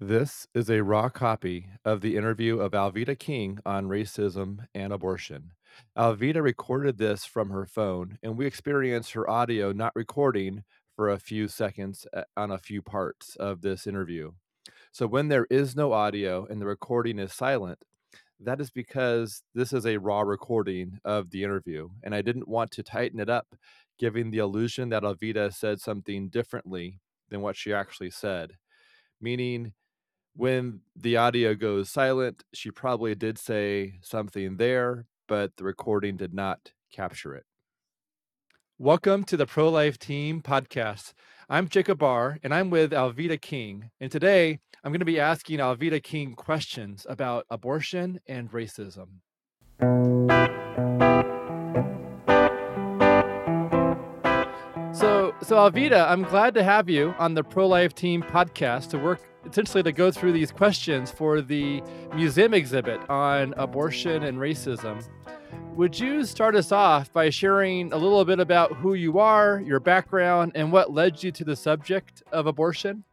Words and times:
This 0.00 0.46
is 0.52 0.68
a 0.68 0.82
raw 0.82 1.08
copy 1.08 1.70
of 1.82 2.02
the 2.02 2.18
interview 2.18 2.60
of 2.60 2.72
Alveda 2.72 3.18
King 3.18 3.60
on 3.64 3.88
racism 3.88 4.66
and 4.74 4.92
abortion. 4.92 5.52
Alveda 5.96 6.42
recorded 6.42 6.98
this 6.98 7.24
from 7.24 7.48
her 7.48 7.64
phone, 7.64 8.18
and 8.22 8.36
we 8.36 8.44
experienced 8.44 9.12
her 9.12 9.28
audio 9.28 9.72
not 9.72 9.96
recording 9.96 10.64
for 10.94 11.08
a 11.08 11.18
few 11.18 11.48
seconds 11.48 12.06
uh, 12.12 12.24
on 12.36 12.50
a 12.50 12.58
few 12.58 12.82
parts 12.82 13.36
of 13.36 13.62
this 13.62 13.86
interview. 13.86 14.32
So, 14.92 15.06
when 15.06 15.28
there 15.28 15.46
is 15.48 15.74
no 15.74 15.94
audio 15.94 16.44
and 16.44 16.60
the 16.60 16.66
recording 16.66 17.18
is 17.18 17.32
silent, 17.32 17.78
that 18.38 18.60
is 18.60 18.70
because 18.70 19.44
this 19.54 19.72
is 19.72 19.86
a 19.86 19.96
raw 19.96 20.20
recording 20.20 20.98
of 21.06 21.30
the 21.30 21.42
interview, 21.42 21.88
and 22.02 22.14
I 22.14 22.20
didn't 22.20 22.48
want 22.48 22.70
to 22.72 22.82
tighten 22.82 23.18
it 23.18 23.30
up, 23.30 23.54
giving 23.98 24.30
the 24.30 24.38
illusion 24.40 24.90
that 24.90 25.04
Alveda 25.04 25.54
said 25.54 25.80
something 25.80 26.28
differently 26.28 27.00
than 27.30 27.40
what 27.40 27.56
she 27.56 27.72
actually 27.72 28.10
said. 28.10 28.58
Meaning, 29.22 29.72
when 30.36 30.80
the 30.94 31.16
audio 31.16 31.54
goes 31.54 31.88
silent, 31.88 32.44
she 32.52 32.70
probably 32.70 33.14
did 33.14 33.38
say 33.38 33.94
something 34.02 34.58
there, 34.58 35.06
but 35.26 35.56
the 35.56 35.64
recording 35.64 36.16
did 36.16 36.34
not 36.34 36.72
capture 36.92 37.34
it. 37.34 37.44
Welcome 38.78 39.24
to 39.24 39.38
the 39.38 39.46
Pro 39.46 39.70
Life 39.70 39.98
Team 39.98 40.42
podcast. 40.42 41.14
I'm 41.48 41.68
Jacob 41.68 41.98
Barr, 41.98 42.38
and 42.42 42.52
I'm 42.52 42.68
with 42.68 42.90
Alveda 42.90 43.40
King. 43.40 43.90
And 43.98 44.12
today, 44.12 44.58
I'm 44.84 44.92
going 44.92 45.00
to 45.00 45.06
be 45.06 45.18
asking 45.18 45.58
Alveda 45.58 46.02
King 46.02 46.34
questions 46.34 47.06
about 47.08 47.46
abortion 47.48 48.20
and 48.26 48.52
racism. 48.52 49.20
So, 54.92 55.34
so 55.40 55.56
Alveda, 55.56 56.06
I'm 56.10 56.24
glad 56.24 56.52
to 56.54 56.62
have 56.62 56.90
you 56.90 57.14
on 57.18 57.32
the 57.32 57.42
Pro 57.42 57.66
Life 57.66 57.94
Team 57.94 58.22
podcast 58.22 58.90
to 58.90 58.98
work 58.98 59.22
essentially 59.50 59.82
to 59.82 59.92
go 59.92 60.10
through 60.10 60.32
these 60.32 60.50
questions 60.50 61.10
for 61.10 61.40
the 61.40 61.82
museum 62.14 62.54
exhibit 62.54 63.00
on 63.08 63.54
abortion 63.56 64.22
and 64.22 64.38
racism. 64.38 65.06
Would 65.74 65.98
you 65.98 66.24
start 66.24 66.56
us 66.56 66.72
off 66.72 67.12
by 67.12 67.30
sharing 67.30 67.92
a 67.92 67.96
little 67.96 68.24
bit 68.24 68.40
about 68.40 68.72
who 68.76 68.94
you 68.94 69.18
are, 69.18 69.60
your 69.60 69.80
background, 69.80 70.52
and 70.54 70.72
what 70.72 70.92
led 70.92 71.22
you 71.22 71.30
to 71.32 71.44
the 71.44 71.56
subject 71.56 72.22
of 72.32 72.46
abortion? 72.46 73.04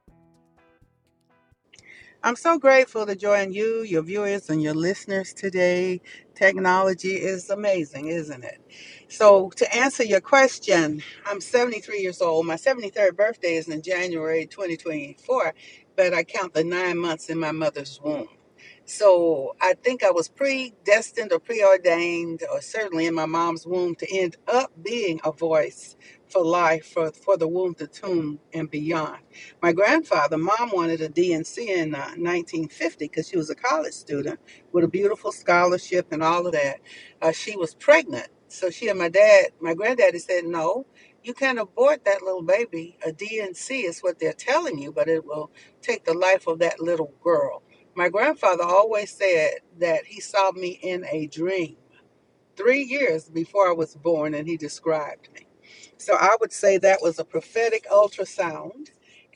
I'm 2.25 2.37
so 2.37 2.57
grateful 2.57 3.05
to 3.05 3.17
join 3.17 3.51
you, 3.51 3.81
your 3.81 4.01
viewers, 4.01 4.49
and 4.49 4.61
your 4.61 4.73
listeners 4.73 5.33
today. 5.33 5.99
Technology 6.35 7.15
is 7.15 7.49
amazing, 7.49 8.07
isn't 8.07 8.45
it? 8.45 8.61
So, 9.09 9.49
to 9.57 9.75
answer 9.75 10.05
your 10.05 10.21
question, 10.21 11.03
I'm 11.25 11.41
73 11.41 11.99
years 11.99 12.21
old. 12.21 12.45
My 12.45 12.55
73rd 12.55 13.17
birthday 13.17 13.55
is 13.55 13.67
in 13.67 13.81
January 13.81 14.45
2024, 14.45 15.53
but 15.97 16.13
I 16.13 16.23
count 16.23 16.53
the 16.55 16.63
nine 16.65 16.99
months 16.99 17.29
in 17.29 17.39
my 17.39 17.51
mother's 17.53 17.99
womb. 18.03 18.29
So 18.85 19.55
I 19.61 19.75
think 19.75 20.03
I 20.03 20.11
was 20.11 20.29
predestined 20.29 21.33
or 21.33 21.39
preordained, 21.39 22.43
or 22.51 22.61
certainly 22.61 23.07
in 23.07 23.15
my 23.15 23.27
mom's 23.27 23.65
womb, 23.67 23.95
to 23.95 24.07
end 24.17 24.37
up 24.47 24.71
being 24.83 25.21
a 25.23 25.31
voice 25.31 25.95
for 26.29 26.43
life, 26.43 26.87
for, 26.87 27.11
for 27.11 27.37
the 27.37 27.47
womb 27.47 27.75
to 27.75 27.87
tomb 27.87 28.39
and 28.53 28.69
beyond. 28.71 29.19
My 29.61 29.73
grandfather, 29.73 30.37
mom 30.37 30.71
wanted 30.73 31.01
a 31.01 31.09
D&C 31.09 31.71
in 31.71 31.95
uh, 31.95 31.99
1950 32.17 33.05
because 33.05 33.29
she 33.29 33.37
was 33.37 33.49
a 33.51 33.55
college 33.55 33.93
student 33.93 34.39
with 34.73 34.83
a 34.85 34.89
beautiful 34.89 35.31
scholarship 35.31 36.07
and 36.11 36.23
all 36.23 36.47
of 36.47 36.53
that. 36.53 36.79
Uh, 37.21 37.31
she 37.31 37.55
was 37.57 37.75
pregnant. 37.75 38.27
So 38.49 38.69
she 38.69 38.89
and 38.89 38.99
my 38.99 39.09
dad, 39.09 39.47
my 39.61 39.73
granddaddy 39.75 40.19
said, 40.19 40.45
no, 40.45 40.85
you 41.23 41.33
can't 41.33 41.59
abort 41.59 42.05
that 42.05 42.23
little 42.23 42.43
baby. 42.43 42.97
A 43.05 43.11
D&C 43.13 43.81
is 43.81 44.01
what 44.01 44.19
they're 44.19 44.33
telling 44.33 44.79
you, 44.79 44.91
but 44.91 45.09
it 45.09 45.25
will 45.25 45.51
take 45.81 46.05
the 46.05 46.13
life 46.15 46.47
of 46.47 46.59
that 46.59 46.81
little 46.81 47.13
girl. 47.23 47.63
My 47.95 48.09
grandfather 48.09 48.63
always 48.63 49.11
said 49.11 49.55
that 49.79 50.05
he 50.05 50.21
saw 50.21 50.51
me 50.53 50.79
in 50.83 51.05
a 51.11 51.27
dream 51.27 51.77
three 52.57 52.83
years 52.83 53.29
before 53.29 53.69
I 53.69 53.73
was 53.73 53.95
born, 53.95 54.35
and 54.35 54.47
he 54.47 54.57
described 54.57 55.29
me. 55.35 55.47
So 55.97 56.15
I 56.15 56.37
would 56.41 56.53
say 56.53 56.79
that 56.79 57.03
was 57.03 57.19
a 57.19 57.25
prophetic 57.25 57.87
ultrasound. 57.91 58.89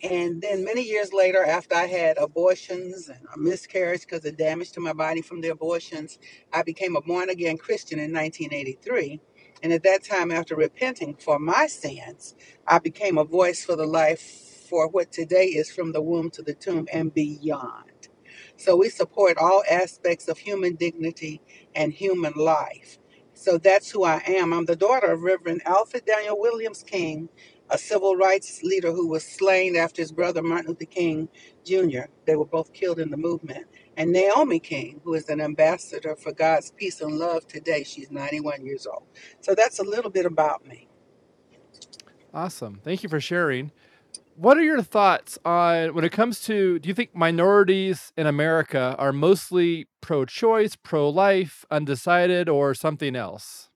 And 0.04 0.44
then 0.44 0.64
many 0.64 0.84
years 0.84 1.14
later, 1.14 1.44
after 1.44 1.76
I 1.76 1.88
had 1.88 2.20
abortions 2.20 3.10
and 3.10 3.22
a 3.36 3.40
miscarriage 3.40 4.04
because 4.04 4.26
of 4.26 4.38
damage 4.38 4.74
to 4.74 4.82
my 4.82 4.94
body 4.94 5.24
from 5.24 5.42
the 5.42 5.50
abortions, 5.50 6.20
I 6.54 6.64
became 6.64 6.98
a 6.98 7.02
born 7.02 7.32
again 7.32 7.58
Christian 7.58 8.00
in 8.00 8.14
1983. 8.14 9.22
And 9.64 9.74
at 9.74 9.84
that 9.84 10.04
time, 10.06 10.32
after 10.32 10.56
repenting 10.56 11.16
for 11.16 11.40
my 11.40 11.68
sins, 11.68 12.36
I 12.68 12.80
became 12.80 13.18
a 13.20 13.26
voice 13.26 13.66
for 13.66 13.76
the 13.76 13.88
life 13.88 14.22
for 14.70 14.90
what 14.90 15.12
today 15.12 15.48
is 15.48 15.72
from 15.72 15.94
the 15.94 16.02
womb 16.02 16.32
to 16.32 16.44
the 16.44 16.56
tomb 16.56 16.88
and 16.94 17.14
beyond. 17.14 18.10
So 18.58 18.76
we 18.78 18.90
support 18.90 19.38
all 19.40 19.64
aspects 19.70 20.28
of 20.30 20.38
human 20.40 20.76
dignity 20.76 21.42
and 21.76 21.94
human 21.94 22.34
life. 22.36 23.00
So 23.34 23.58
that's 23.58 23.92
who 23.92 24.04
I 24.06 24.22
am. 24.28 24.54
I'm 24.54 24.66
the 24.66 24.76
daughter 24.76 25.08
of 25.08 25.24
Reverend 25.24 25.62
Alfred 25.66 26.06
Daniel 26.06 26.40
Williams 26.40 26.84
King, 26.84 27.30
a 27.70 27.78
civil 27.78 28.16
rights 28.16 28.62
leader 28.64 28.92
who 28.92 29.08
was 29.08 29.24
slain 29.24 29.76
after 29.76 30.02
his 30.02 30.12
brother 30.12 30.42
Martin 30.42 30.70
Luther 30.70 30.86
King 30.86 31.30
Jr. 31.66 32.06
They 32.26 32.36
were 32.36 32.46
both 32.46 32.74
killed 32.74 33.00
in 33.00 33.10
the 33.10 33.18
movement. 33.18 33.66
And 33.98 34.12
Naomi 34.12 34.60
King, 34.60 35.02
who 35.04 35.16
is 35.16 35.28
an 35.30 35.42
ambassador 35.42 36.16
for 36.16 36.32
God's 36.32 36.72
peace 36.72 37.02
and 37.02 37.18
love 37.18 37.48
today. 37.48 37.84
She's 37.84 38.12
91 38.12 38.66
years 38.66 38.86
old. 38.86 39.04
So 39.42 39.56
that's 39.56 39.80
a 39.80 39.84
little 39.84 40.12
bit 40.12 40.26
about 40.26 40.66
me. 40.66 40.88
Awesome. 42.34 42.80
Thank 42.84 43.04
you 43.04 43.10
for 43.10 43.20
sharing 43.20 43.72
what 44.38 44.56
are 44.56 44.64
your 44.64 44.84
thoughts 44.84 45.40
on 45.44 45.96
when 45.96 46.06
it 46.06 46.12
comes 46.12 46.42
to 46.42 46.78
do 46.78 46.88
you 46.88 46.94
think 46.94 47.16
minorities 47.16 48.14
in 48.16 48.28
America 48.28 48.96
are 49.00 49.12
mostly 49.12 49.88
pro 50.00 50.26
choice, 50.26 50.76
pro 50.76 51.10
life, 51.10 51.66
undecided, 51.72 52.48
or 52.48 52.76
something 52.76 53.16
else? 53.16 53.67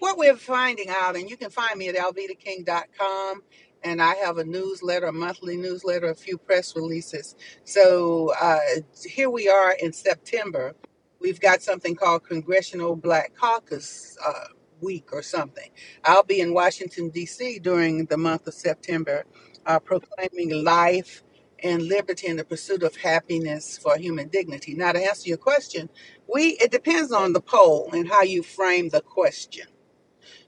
What 0.00 0.18
we're 0.18 0.36
finding 0.36 0.90
out, 0.90 1.16
and 1.16 1.30
you 1.30 1.38
can 1.38 1.50
find 1.50 1.78
me 1.78 1.88
at 1.88 1.96
alvedaking.com, 1.96 3.42
and 3.84 4.02
I 4.02 4.16
have 4.16 4.38
a 4.38 4.44
newsletter, 4.44 5.08
a 5.08 5.12
monthly 5.14 5.58
newsletter, 5.58 6.08
a 6.08 6.16
few 6.16 6.38
press 6.38 6.76
releases. 6.76 7.36
So 7.64 8.34
uh, 8.40 8.60
here 9.06 9.30
we 9.30 9.48
are 9.50 9.72
in 9.82 9.94
September. 9.94 10.76
We've 11.20 11.40
got 11.40 11.62
something 11.62 11.96
called 11.96 12.24
Congressional 12.26 12.96
Black 12.96 13.34
Caucus. 13.36 14.18
Uh, 14.26 14.46
week 14.82 15.10
or 15.12 15.22
something. 15.22 15.70
I'll 16.04 16.24
be 16.24 16.40
in 16.40 16.54
Washington, 16.54 17.10
D.C. 17.10 17.60
during 17.60 18.06
the 18.06 18.18
month 18.18 18.46
of 18.46 18.54
September, 18.54 19.24
uh, 19.66 19.80
proclaiming 19.80 20.64
life 20.64 21.24
and 21.64 21.82
liberty 21.82 22.28
in 22.28 22.36
the 22.36 22.44
pursuit 22.44 22.84
of 22.84 22.96
happiness 22.96 23.78
for 23.78 23.98
human 23.98 24.28
dignity. 24.28 24.74
Now, 24.74 24.92
to 24.92 25.00
answer 25.02 25.28
your 25.30 25.38
question, 25.38 25.90
we 26.32 26.58
it 26.62 26.72
depends 26.72 27.12
on 27.12 27.34
the 27.34 27.42
poll 27.42 27.90
and 27.94 28.08
how 28.08 28.22
you 28.22 28.44
frame 28.44 28.90
the 28.90 29.02
question. 29.02 29.66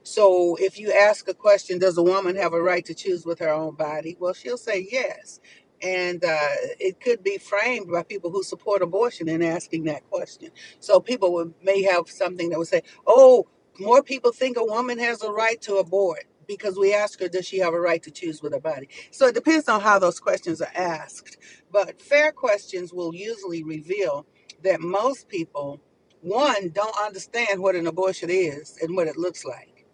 So, 0.03 0.57
if 0.59 0.79
you 0.79 0.91
ask 0.93 1.27
a 1.29 1.33
question, 1.33 1.79
does 1.79 1.97
a 1.97 2.03
woman 2.03 2.35
have 2.37 2.53
a 2.53 2.61
right 2.61 2.85
to 2.85 2.93
choose 2.95 3.25
with 3.25 3.39
her 3.39 3.49
own 3.51 3.75
body? 3.75 4.17
Well, 4.19 4.33
she'll 4.33 4.57
say 4.57 4.87
yes. 4.91 5.39
And 5.81 6.23
uh, 6.25 6.49
it 6.79 6.99
could 7.01 7.23
be 7.23 7.37
framed 7.37 7.91
by 7.91 8.03
people 8.03 8.31
who 8.31 8.43
support 8.43 8.81
abortion 8.81 9.29
in 9.29 9.43
asking 9.43 9.85
that 9.85 10.09
question. 10.09 10.51
So 10.79 10.99
people 10.99 11.33
would, 11.33 11.53
may 11.63 11.83
have 11.83 12.09
something 12.09 12.49
that 12.51 12.59
would 12.59 12.69
say, 12.69 12.81
"Oh, 13.07 13.47
more 13.79 14.03
people 14.03 14.31
think 14.31 14.57
a 14.57 14.65
woman 14.65 14.99
has 14.99 15.23
a 15.23 15.31
right 15.31 15.61
to 15.63 15.77
abort 15.77 16.25
because 16.47 16.77
we 16.77 16.93
ask 16.93 17.19
her, 17.19 17.27
does 17.29 17.47
she 17.47 17.59
have 17.59 17.73
a 17.73 17.79
right 17.79 18.03
to 18.03 18.11
choose 18.11 18.41
with 18.43 18.53
her 18.53 18.59
body? 18.59 18.89
So 19.11 19.27
it 19.27 19.35
depends 19.35 19.69
on 19.69 19.81
how 19.81 19.99
those 19.99 20.19
questions 20.19 20.61
are 20.61 20.71
asked. 20.75 21.37
But 21.71 22.01
fair 22.01 22.31
questions 22.31 22.93
will 22.93 23.15
usually 23.15 23.63
reveal 23.63 24.27
that 24.63 24.81
most 24.81 25.27
people, 25.29 25.81
one, 26.23 26.69
don't 26.69 26.95
understand 26.99 27.61
what 27.61 27.75
an 27.75 27.87
abortion 27.87 28.29
is 28.29 28.77
and 28.81 28.95
what 28.95 29.07
it 29.07 29.17
looks 29.17 29.45
like. 29.45 29.85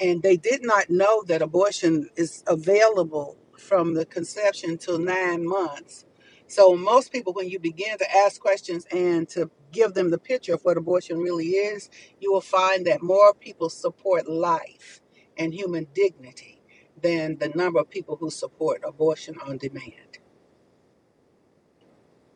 And 0.00 0.22
they 0.22 0.36
did 0.36 0.64
not 0.64 0.90
know 0.90 1.22
that 1.24 1.42
abortion 1.42 2.08
is 2.16 2.42
available 2.46 3.36
from 3.58 3.94
the 3.94 4.06
conception 4.06 4.78
till 4.78 4.98
nine 4.98 5.46
months. 5.46 6.04
So 6.48 6.76
most 6.76 7.12
people, 7.12 7.32
when 7.32 7.48
you 7.48 7.58
begin 7.58 7.98
to 7.98 8.16
ask 8.16 8.40
questions 8.40 8.86
and 8.92 9.28
to 9.30 9.50
give 9.72 9.94
them 9.94 10.10
the 10.10 10.18
picture 10.18 10.54
of 10.54 10.62
what 10.62 10.76
abortion 10.76 11.18
really 11.18 11.48
is, 11.48 11.90
you 12.20 12.32
will 12.32 12.40
find 12.40 12.86
that 12.86 13.02
more 13.02 13.34
people 13.34 13.68
support 13.68 14.28
life 14.28 15.00
and 15.36 15.52
human 15.52 15.86
dignity 15.92 16.62
than 17.02 17.36
the 17.38 17.48
number 17.50 17.80
of 17.80 17.90
people 17.90 18.16
who 18.16 18.30
support 18.30 18.82
abortion 18.86 19.36
on 19.46 19.58
demand. 19.58 20.18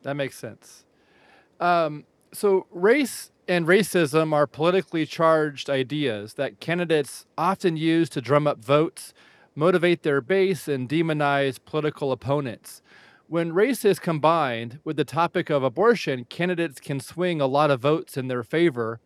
That 0.03 0.15
makes 0.15 0.39
sense. 0.39 0.85
Um, 1.61 2.05
so, 2.33 2.67
race 2.71 3.31
and 3.49 3.67
racism 3.67 4.33
are 4.33 4.47
politically 4.47 5.05
charged 5.05 5.69
ideas 5.69 6.35
that 6.35 6.61
candidates 6.61 7.27
often 7.37 7.77
use 7.77 8.09
to 8.11 8.21
drum 8.21 8.47
up 8.47 8.65
votes, 8.65 9.13
motivate 9.57 10.03
their 10.03 10.21
base, 10.21 10.69
and 10.69 10.89
demonize 10.89 11.59
political 11.65 12.13
opponents. 12.13 12.83
When 13.27 13.53
race 13.53 13.85
is 13.85 13.99
combined 13.99 14.79
with 14.85 14.97
the 14.97 15.05
topic 15.05 15.51
of 15.51 15.63
abortion, 15.63 16.25
candidates 16.25 16.81
can 16.81 17.01
swing 17.01 17.41
a 17.41 17.47
lot 17.47 17.71
of 17.71 17.81
votes 17.81 18.17
in 18.17 18.29
their 18.29 18.43
favor 18.43 19.01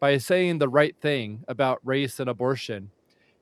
by 0.00 0.18
saying 0.18 0.58
the 0.58 0.68
right 0.68 0.96
thing 1.00 1.44
about 1.48 1.80
race 1.84 2.20
and 2.20 2.30
abortion. 2.30 2.90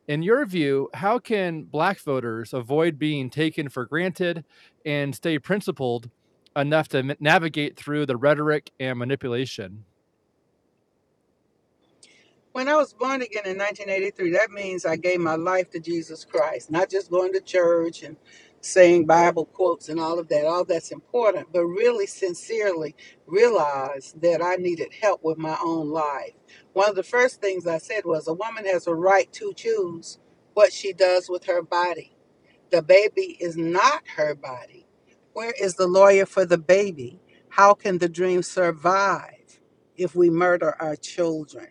In 0.08 0.22
your 0.22 0.46
view, 0.46 0.88
how 0.94 1.18
can 1.18 1.64
black 1.64 1.98
voters 1.98 2.54
avoid 2.54 2.98
being 2.98 3.28
taken 3.28 3.68
for 3.68 3.84
granted 3.84 4.44
and 4.84 5.14
stay 5.14 5.38
principled 5.38 6.10
enough 6.56 6.88
to 6.88 7.16
navigate 7.20 7.76
through 7.76 8.06
the 8.06 8.16
rhetoric 8.16 8.72
and 8.80 8.98
manipulation? 8.98 9.84
When 12.52 12.68
I 12.68 12.76
was 12.76 12.94
born 12.94 13.22
again 13.22 13.44
in 13.46 13.58
1983, 13.58 14.32
that 14.32 14.50
means 14.50 14.86
I 14.86 14.96
gave 14.96 15.20
my 15.20 15.36
life 15.36 15.70
to 15.70 15.80
Jesus 15.80 16.24
Christ, 16.24 16.70
not 16.70 16.90
just 16.90 17.10
going 17.10 17.32
to 17.34 17.40
church 17.40 18.02
and 18.02 18.16
saying 18.62 19.06
Bible 19.06 19.44
quotes 19.44 19.90
and 19.90 20.00
all 20.00 20.18
of 20.18 20.28
that. 20.28 20.46
All 20.46 20.64
that's 20.64 20.90
important, 20.90 21.48
but 21.52 21.66
really 21.66 22.06
sincerely 22.06 22.96
realized 23.26 24.20
that 24.22 24.42
I 24.42 24.56
needed 24.56 24.88
help 25.00 25.22
with 25.22 25.38
my 25.38 25.56
own 25.62 25.90
life. 25.90 26.32
One 26.72 26.88
of 26.88 26.96
the 26.96 27.02
first 27.04 27.40
things 27.42 27.66
I 27.66 27.78
said 27.78 28.06
was 28.06 28.26
a 28.26 28.34
woman 28.34 28.66
has 28.66 28.86
a 28.88 28.94
right 28.94 29.32
to 29.34 29.52
choose 29.54 30.18
what 30.54 30.72
she 30.72 30.94
does 30.94 31.28
with 31.28 31.44
her 31.44 31.62
body. 31.62 32.16
The 32.70 32.82
baby 32.82 33.36
is 33.40 33.56
not 33.56 34.02
her 34.16 34.34
body. 34.34 34.85
Where 35.36 35.54
is 35.60 35.76
the 35.76 35.88
lawyer 35.88 36.26
for 36.26 36.46
the 36.46 36.58
baby? 36.58 37.20
How 37.50 37.74
can 37.74 37.98
the 37.98 38.10
dream 38.10 38.42
survive 38.42 39.60
if 39.96 40.16
we 40.16 40.30
murder 40.30 40.76
our 40.80 40.96
children? 40.96 41.68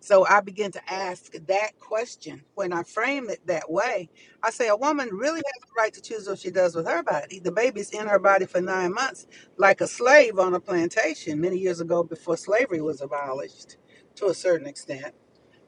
So 0.00 0.26
I 0.26 0.40
begin 0.40 0.72
to 0.72 0.92
ask 0.92 1.32
that 1.32 1.78
question. 1.80 2.42
When 2.54 2.72
I 2.72 2.84
frame 2.84 3.30
it 3.30 3.46
that 3.48 3.70
way, 3.70 4.10
I 4.42 4.50
say 4.50 4.68
a 4.68 4.76
woman 4.76 5.10
really 5.12 5.42
has 5.44 5.62
the 5.62 5.74
right 5.76 5.92
to 5.94 6.02
choose 6.02 6.28
what 6.28 6.40
she 6.40 6.50
does 6.52 6.76
with 6.76 6.86
her 6.86 7.02
body. 7.02 7.40
The 7.40 7.52
baby's 7.52 7.90
in 7.90 8.06
her 8.08 8.20
body 8.20 8.46
for 8.46 8.62
nine 8.62 8.94
months, 8.94 9.26
like 9.58 9.82
a 9.82 9.88
slave 9.88 10.38
on 10.38 10.54
a 10.54 10.60
plantation 10.60 11.40
many 11.40 11.58
years 11.58 11.80
ago 11.80 12.04
before 12.04 12.38
slavery 12.38 12.82
was 12.82 13.02
abolished 13.02 13.78
to 14.16 14.28
a 14.28 14.34
certain 14.34 14.66
extent, 14.68 15.14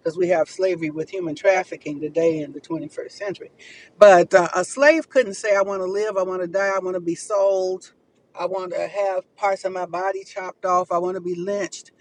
because 0.05 0.19
we 0.19 0.29
have 0.29 0.51
slavery 0.51 0.91
with 0.91 1.11
human 1.11 1.37
trafficking 1.37 2.01
today 2.01 2.41
in 2.41 2.53
the 2.53 2.61
21st 2.63 3.13
century. 3.13 3.53
But 3.99 4.35
uh, 4.35 4.49
a 4.57 4.65
slave 4.67 5.11
couldn't 5.11 5.37
say, 5.37 5.57
I 5.57 5.63
want 5.63 5.83
to 5.83 5.87
live, 5.87 6.19
I 6.19 6.25
want 6.25 6.43
to 6.43 6.49
die, 6.49 6.73
I 6.77 6.81
want 6.81 6.97
to 6.97 7.01
be 7.03 7.17
sold, 7.17 7.95
I 8.39 8.47
want 8.47 8.73
to 8.75 8.89
have 8.89 9.37
parts 9.37 9.65
of 9.67 9.73
my 9.73 9.87
body 9.87 10.25
chopped 10.25 10.67
off, 10.67 10.93
I 10.93 10.99
want 10.99 11.17
to 11.17 11.23
be 11.23 11.37
lynched. 11.37 11.93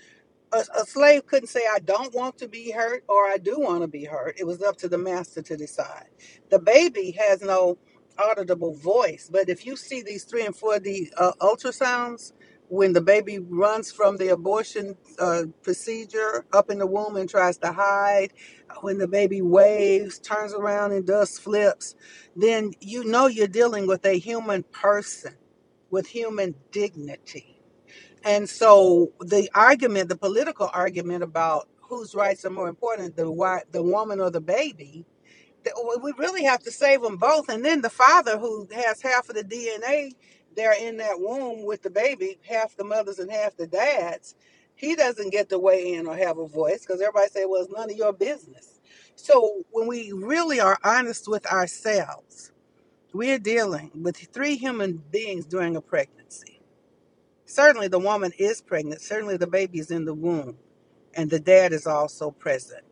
A, 0.53 0.65
a 0.77 0.85
slave 0.85 1.27
couldn't 1.27 1.49
say 1.49 1.61
i 1.75 1.79
don't 1.79 2.13
want 2.15 2.37
to 2.39 2.47
be 2.47 2.71
hurt 2.71 3.03
or 3.09 3.25
i 3.27 3.37
do 3.37 3.59
want 3.59 3.81
to 3.83 3.89
be 3.89 4.05
hurt. 4.05 4.35
It 4.39 4.45
was 4.47 4.61
up 4.63 4.77
to 4.79 4.89
the 4.89 4.97
master 4.99 5.41
to 5.43 5.57
decide. 5.57 6.09
The 6.51 6.59
baby 6.59 7.11
has 7.19 7.41
no 7.41 7.77
auditable 8.19 8.77
voice 8.81 9.29
but 9.31 9.49
if 9.49 9.65
you 9.65 9.75
see 9.77 10.01
these 10.03 10.25
3 10.25 10.47
and 10.47 10.55
4d 10.55 11.09
uh, 11.17 11.33
ultrasounds 11.41 12.33
when 12.73 12.93
the 12.93 13.01
baby 13.01 13.39
runs 13.39 13.91
from 13.91 14.17
the 14.17 14.29
abortion 14.29 14.97
uh, 15.19 15.43
procedure 15.63 16.45
up 16.53 16.71
in 16.71 16.79
the 16.79 16.87
womb 16.87 17.17
and 17.17 17.29
tries 17.29 17.57
to 17.59 17.71
hide 17.73 18.33
when 18.81 18.97
the 18.99 19.07
baby 19.07 19.41
waves 19.41 20.19
turns 20.19 20.53
around 20.53 20.93
and 20.93 21.07
does 21.07 21.39
flips 21.39 21.95
then 22.35 22.71
you 22.81 23.03
know 23.05 23.27
you're 23.27 23.47
dealing 23.47 23.87
with 23.87 24.05
a 24.05 24.19
human 24.19 24.63
person 24.73 25.35
with 25.91 26.07
human 26.07 26.55
dignity 26.71 27.57
and 28.25 28.49
so 28.49 29.13
the 29.21 29.49
argument, 29.55 30.09
the 30.09 30.17
political 30.17 30.69
argument 30.73 31.23
about 31.23 31.69
whose 31.81 32.15
rights 32.15 32.45
are 32.45 32.51
more 32.51 32.69
important, 32.69 33.17
the 33.17 33.25
the 33.71 33.83
woman 33.83 34.21
or 34.21 34.31
the 34.31 34.41
baby, 34.41 35.05
th- 35.63 35.75
we 36.03 36.13
really 36.17 36.43
have 36.45 36.63
to 36.63 36.71
save 36.71 37.01
them 37.01 37.17
both. 37.17 37.49
And 37.49 37.65
then 37.65 37.81
the 37.81 37.89
father, 37.91 38.37
who 38.39 38.67
has 38.73 39.01
half 39.01 39.29
of 39.29 39.35
the 39.35 39.43
DNA 39.43 40.11
there 40.55 40.73
in 40.73 40.97
that 40.97 41.19
womb 41.19 41.65
with 41.65 41.83
the 41.83 41.91
baby, 41.91 42.39
half 42.47 42.75
the 42.77 42.83
mothers 42.85 43.19
and 43.19 43.31
half 43.31 43.57
the 43.57 43.67
dads, 43.67 44.35
he 44.75 44.95
doesn't 44.95 45.31
get 45.31 45.49
to 45.49 45.59
weigh 45.59 45.93
in 45.93 46.07
or 46.07 46.17
have 46.17 46.37
a 46.39 46.47
voice 46.47 46.81
because 46.81 47.01
everybody 47.01 47.29
say, 47.29 47.45
well, 47.45 47.63
it's 47.63 47.71
none 47.73 47.91
of 47.91 47.97
your 47.97 48.13
business. 48.13 48.79
So 49.15 49.63
when 49.71 49.87
we 49.87 50.11
really 50.13 50.59
are 50.59 50.79
honest 50.83 51.27
with 51.29 51.45
ourselves, 51.47 52.51
we're 53.13 53.39
dealing 53.39 53.91
with 53.95 54.17
three 54.33 54.57
human 54.57 55.03
beings 55.11 55.45
during 55.45 55.75
a 55.75 55.81
pregnancy 55.81 56.55
Certainly, 57.45 57.89
the 57.89 57.99
woman 57.99 58.33
is 58.39 58.61
pregnant. 58.61 59.01
Certainly, 59.01 59.37
the 59.37 59.47
baby 59.47 59.79
is 59.79 59.91
in 59.91 60.05
the 60.05 60.15
womb, 60.15 60.57
and 61.15 61.29
the 61.29 61.39
dad 61.39 61.73
is 61.73 61.87
also 61.87 62.31
present. 62.31 62.83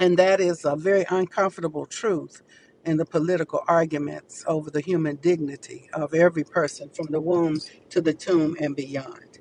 And 0.00 0.18
that 0.18 0.40
is 0.40 0.64
a 0.64 0.76
very 0.76 1.06
uncomfortable 1.10 1.86
truth 1.86 2.42
in 2.86 2.96
the 2.96 3.04
political 3.04 3.62
arguments 3.68 4.44
over 4.46 4.70
the 4.70 4.80
human 4.80 5.16
dignity 5.16 5.90
of 5.92 6.14
every 6.14 6.44
person 6.44 6.88
from 6.90 7.06
the 7.10 7.20
womb 7.20 7.60
to 7.90 8.00
the 8.00 8.14
tomb 8.14 8.56
and 8.60 8.74
beyond. 8.76 9.40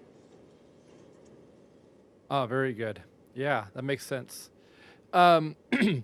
Oh, 2.30 2.46
very 2.48 2.74
good. 2.74 3.04
Yeah, 3.36 3.66
that 3.76 3.84
makes 3.84 4.06
sense. 4.06 4.50
Um, 5.14 5.56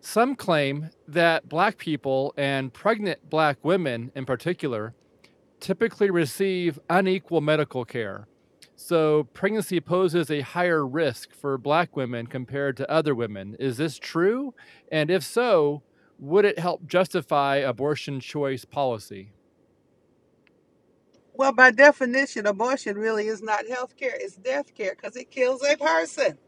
some 0.00 0.36
claim 0.36 0.90
that 1.08 1.48
black 1.48 1.76
people 1.76 2.32
and 2.36 2.72
pregnant 2.72 3.28
black 3.28 3.58
women 3.64 4.12
in 4.14 4.24
particular 4.24 4.94
typically 5.58 6.10
receive 6.10 6.78
unequal 6.88 7.40
medical 7.40 7.84
care. 7.84 8.28
So, 8.78 9.24
pregnancy 9.32 9.80
poses 9.80 10.30
a 10.30 10.42
higher 10.42 10.86
risk 10.86 11.32
for 11.34 11.56
black 11.56 11.96
women 11.96 12.26
compared 12.26 12.76
to 12.76 12.90
other 12.90 13.14
women. 13.14 13.56
Is 13.58 13.78
this 13.78 13.98
true? 13.98 14.54
And 14.92 15.10
if 15.10 15.24
so, 15.24 15.82
would 16.18 16.44
it 16.44 16.58
help 16.58 16.86
justify 16.86 17.56
abortion 17.56 18.20
choice 18.20 18.64
policy? 18.64 19.32
Well, 21.34 21.52
by 21.52 21.70
definition, 21.72 22.46
abortion 22.46 22.98
really 22.98 23.28
is 23.28 23.42
not 23.42 23.68
health 23.68 23.96
care, 23.96 24.14
it's 24.14 24.36
death 24.36 24.74
care 24.74 24.94
because 24.96 25.16
it 25.16 25.30
kills 25.30 25.62
a 25.64 25.76
person. 25.76 26.38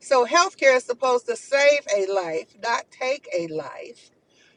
So, 0.00 0.24
health 0.24 0.56
care 0.58 0.76
is 0.76 0.84
supposed 0.84 1.26
to 1.26 1.36
save 1.36 1.82
a 1.96 2.06
life, 2.12 2.54
not 2.62 2.86
take 2.90 3.28
a 3.36 3.48
life. 3.48 4.10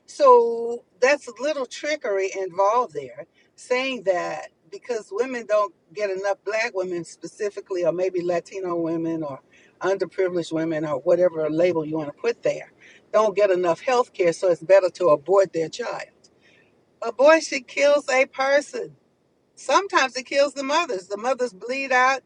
So 0.08 0.84
that's 1.02 1.28
a 1.28 1.34
little 1.42 1.66
trickery 1.66 2.32
involved 2.38 2.94
there, 2.94 3.26
saying 3.56 4.04
that 4.04 4.50
because 4.72 5.10
women 5.12 5.46
don't 5.48 5.74
get 5.94 6.10
enough 6.10 6.38
black 6.46 6.74
women 6.76 7.06
specifically, 7.06 7.86
or 7.86 7.92
maybe 7.92 8.22
Latino 8.22 8.76
women 8.76 9.24
or 9.24 9.40
underprivileged 9.82 10.52
women 10.52 10.86
or 10.86 11.00
whatever 11.02 11.50
label 11.50 11.86
you 11.86 11.98
want 11.98 12.10
to 12.10 12.22
put 12.22 12.44
there, 12.44 12.72
don't 13.14 13.36
get 13.36 13.52
enough 13.52 13.82
health 13.82 14.14
care, 14.14 14.34
so 14.34 14.50
it's 14.50 14.64
better 14.64 14.90
to 14.92 15.08
abort 15.10 15.54
their 15.54 15.70
child. 15.70 16.10
Abortion 17.02 17.64
kills 17.64 18.10
a 18.10 18.26
person. 18.28 18.96
Sometimes 19.56 20.18
it 20.18 20.26
kills 20.26 20.54
the 20.56 20.64
mothers. 20.64 21.08
The 21.08 21.18
mothers 21.18 21.54
bleed 21.54 21.92
out, 21.92 22.22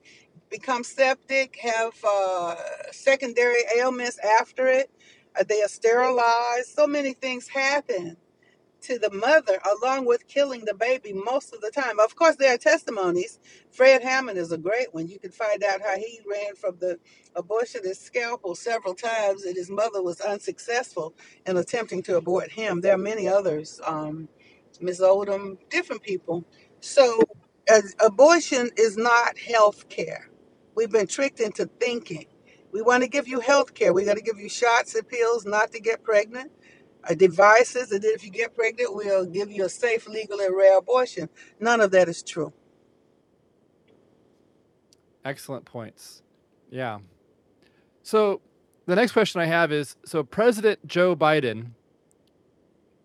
become 0.49 0.83
septic, 0.83 1.57
have 1.61 1.93
uh, 2.07 2.55
secondary 2.91 3.63
ailments 3.77 4.19
after 4.41 4.67
it. 4.67 4.91
Uh, 5.39 5.43
they 5.47 5.61
are 5.63 5.69
sterilized. 5.69 6.69
So 6.69 6.87
many 6.87 7.13
things 7.13 7.49
happen 7.49 8.17
to 8.83 8.99
the 8.99 9.11
mother 9.11 9.59
along 9.81 10.05
with 10.05 10.27
killing 10.27 10.65
the 10.65 10.75
baby 10.75 11.13
most 11.13 11.53
of 11.53 11.61
the 11.61 11.71
time. 11.71 11.99
Of 11.99 12.15
course, 12.15 12.37
there 12.37 12.55
are 12.55 12.59
testimonies. 12.59 13.39
Fred 13.71 14.03
Hammond 14.03 14.39
is 14.39 14.51
a 14.53 14.59
great 14.59 14.93
one. 14.93 15.07
You 15.09 15.19
can 15.19 15.31
find 15.31 15.63
out 15.63 15.81
how 15.81 15.97
he 15.97 16.21
ran 16.29 16.55
from 16.55 16.77
the 16.79 16.99
abortionist 17.35 17.97
scalpel 18.03 18.55
several 18.55 18.95
times 18.95 19.45
and 19.45 19.55
his 19.55 19.71
mother 19.71 20.03
was 20.03 20.21
unsuccessful 20.21 21.15
in 21.47 21.57
attempting 21.57 22.03
to 22.03 22.17
abort 22.17 22.51
him. 22.51 22.81
There 22.81 22.95
are 22.95 22.99
many 22.99 23.27
others, 23.29 23.81
um, 23.85 24.29
Ms. 24.81 25.01
Odom, 25.01 25.57
different 25.69 26.03
people. 26.03 26.45
So, 26.81 27.21
as 27.69 27.95
abortion 28.05 28.71
is 28.77 28.97
not 28.97 29.37
health 29.39 29.89
care. 29.89 30.29
We've 30.75 30.91
been 30.91 31.07
tricked 31.07 31.39
into 31.41 31.67
thinking. 31.79 32.27
We 32.73 32.81
want 32.83 33.03
to 33.03 33.09
give 33.09 33.27
you 33.27 33.41
health 33.41 33.73
care. 33.75 33.93
We 33.93 34.05
got 34.05 34.17
to 34.17 34.23
give 34.23 34.39
you 34.39 34.49
shots 34.49 34.95
and 34.95 35.07
pills 35.07 35.45
not 35.45 35.71
to 35.73 35.81
get 35.81 36.03
pregnant 36.03 36.51
uh, 37.09 37.13
devices, 37.13 37.91
and 37.91 38.01
then 38.01 38.11
if 38.13 38.23
you 38.23 38.31
get 38.31 38.55
pregnant, 38.55 38.95
we'll 38.95 39.25
give 39.25 39.51
you 39.51 39.65
a 39.65 39.69
safe, 39.69 40.07
legal, 40.07 40.39
and 40.39 40.55
rare 40.55 40.77
abortion. 40.77 41.29
None 41.59 41.81
of 41.81 41.91
that 41.91 42.07
is 42.07 42.23
true. 42.23 42.53
Excellent 45.25 45.65
points. 45.65 46.21
Yeah. 46.69 46.99
So, 48.01 48.41
the 48.85 48.95
next 48.95 49.13
question 49.13 49.39
I 49.39 49.45
have 49.45 49.71
is 49.71 49.95
so 50.05 50.23
President 50.23 50.85
Joe 50.85 51.15
Biden 51.15 51.71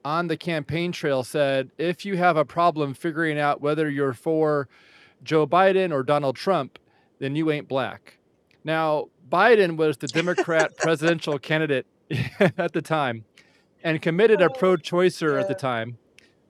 on 0.05 0.27
the 0.27 0.37
campaign 0.37 0.91
trail 0.91 1.23
said 1.23 1.71
if 1.79 2.05
you 2.05 2.17
have 2.17 2.37
a 2.37 2.45
problem 2.45 2.95
figuring 2.95 3.39
out 3.39 3.61
whether 3.61 3.89
you're 3.89 4.13
for 4.13 4.69
Joe 5.23 5.47
Biden 5.47 5.93
or 5.93 6.03
Donald 6.03 6.37
Trump, 6.37 6.79
then 7.19 7.37
you 7.37 7.51
ain't 7.51 7.69
black. 7.69 8.19
Now, 8.65 9.09
Biden 9.29 9.77
was 9.77 9.99
the 9.99 10.09
Democrat 10.09 10.77
presidential 10.79 11.39
candidate 11.39 11.87
at 12.41 12.73
the 12.73 12.83
time 12.83 13.25
and 13.83 14.03
committed 14.03 14.41
a 14.41 14.47
Oh, 14.47 14.55
pro 14.55 14.77
choicer 14.77 15.41
at 15.41 15.49
the 15.49 15.55
time. 15.55 15.99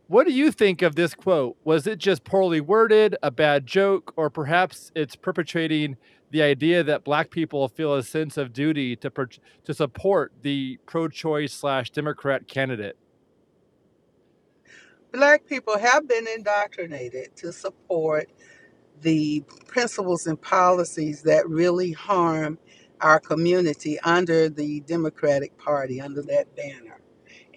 What 0.06 0.26
do 0.26 0.32
you 0.32 0.50
think 0.50 0.80
of 0.80 0.94
this 0.94 1.14
quote? 1.14 1.56
Was 1.64 1.86
it 1.86 1.98
just 1.98 2.24
poorly 2.24 2.60
worded, 2.62 3.16
a 3.22 3.30
bad 3.30 3.66
joke, 3.66 4.14
or 4.16 4.30
perhaps 4.30 4.90
it's 4.94 5.16
perpetrating 5.16 5.96
the 6.30 6.40
idea 6.42 6.82
that 6.82 7.04
black 7.04 7.30
people 7.30 7.68
feel 7.68 7.94
a 7.94 8.02
sense 8.02 8.36
of 8.38 8.52
duty 8.52 8.96
to 8.96 9.10
per- 9.10 9.28
to 9.64 9.74
support 9.74 10.32
the 10.42 10.78
pro-choice 10.86 11.52
slash 11.52 11.90
Democrat 11.90 12.48
candidate? 12.48 12.96
Black 15.12 15.46
people 15.46 15.78
have 15.78 16.08
been 16.08 16.26
indoctrinated 16.26 17.34
to 17.36 17.52
support 17.52 18.30
the 19.02 19.44
principles 19.66 20.26
and 20.26 20.40
policies 20.40 21.22
that 21.22 21.48
really 21.48 21.92
harm 21.92 22.58
our 23.00 23.20
community 23.20 23.98
under 24.00 24.48
the 24.48 24.80
Democratic 24.80 25.56
Party, 25.58 26.00
under 26.00 26.22
that 26.22 26.54
banner. 26.56 26.87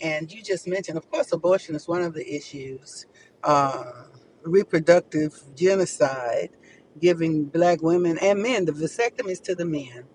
And 0.04 0.32
you 0.34 0.44
just 0.44 0.68
mentioned, 0.68 0.98
of 1.00 1.10
course, 1.12 1.34
abortion 1.34 1.76
is 1.76 1.90
one 1.90 2.04
of 2.04 2.14
the 2.16 2.36
issues. 2.36 3.08
Uh, 3.44 3.86
reproductive 4.44 5.34
genocide, 5.56 6.52
giving 7.02 7.46
black 7.46 7.84
women 7.84 8.20
and 8.20 8.44
men 8.44 8.66
the 8.66 8.74
vasectomies 8.74 9.42
to 9.44 9.56
the 9.56 9.66
men, 9.66 10.06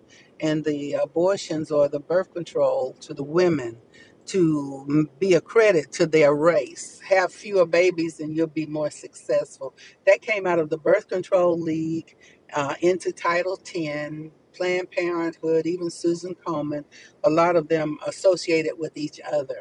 and 0.41 0.65
the 0.65 0.95
abortions 0.95 1.73
or 1.73 1.89
the 1.89 2.01
birth 2.01 2.35
control 2.35 2.95
to 3.03 3.15
the 3.15 3.25
women 3.25 3.79
to 4.27 5.09
be 5.21 5.35
a 5.35 5.43
credit 5.43 5.93
to 5.93 6.07
their 6.07 6.35
race. 6.35 7.01
Have 7.09 7.33
fewer 7.35 7.67
babies 7.67 8.21
and 8.21 8.37
you'll 8.37 8.49
be 8.49 8.67
more 8.67 8.91
successful. 8.91 9.75
That 10.07 10.23
came 10.23 10.47
out 10.47 10.61
of 10.61 10.71
the 10.71 10.79
Birth 10.79 11.09
Control 11.09 11.61
League 11.61 12.17
uh, 12.55 12.77
into 12.83 13.13
Title 13.13 13.59
10. 13.59 14.33
Planned 14.55 14.93
Parenthood, 14.93 15.67
even 15.67 15.91
Susan 15.91 16.37
Komen, 16.47 16.85
a 17.25 17.31
lot 17.31 17.57
of 17.57 17.69
them 17.71 17.99
associated 18.07 18.75
with 18.79 18.97
each 18.99 19.21
other 19.33 19.61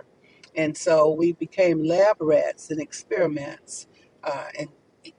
and 0.57 0.77
so 0.77 1.11
we 1.11 1.33
became 1.33 1.83
lab 1.83 2.17
rats 2.21 2.71
and 2.71 2.81
experiments, 2.81 3.87
uh, 4.23 4.47
and 4.59 4.69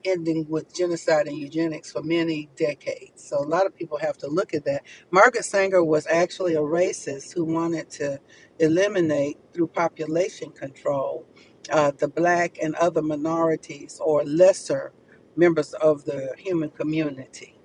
ending 0.05 0.47
with 0.49 0.73
genocide 0.75 1.27
and 1.27 1.37
eugenics 1.37 1.91
for 1.91 2.03
many 2.03 2.49
decades. 2.57 3.23
So 3.27 3.39
a 3.39 3.47
lot 3.47 3.65
of 3.67 3.75
people 3.75 3.97
have 3.99 4.17
to 4.19 4.27
look 4.27 4.53
at 4.53 4.65
that. 4.65 4.83
Margaret 5.11 5.45
Sanger 5.45 5.83
was 5.83 6.07
actually 6.07 6.55
a 6.55 6.61
racist 6.61 7.33
who 7.33 7.45
wanted 7.45 7.89
to 7.91 8.19
eliminate 8.59 9.37
through 9.53 9.67
population 9.67 10.51
control 10.51 11.25
uh, 11.71 11.91
the 11.97 12.09
black 12.09 12.59
and 12.63 12.75
other 12.75 13.01
minorities 13.03 13.99
or 14.03 14.23
lesser 14.25 14.93
members 15.37 15.73
of 15.75 16.05
the 16.05 16.33
human 16.37 16.71
community. 16.71 17.56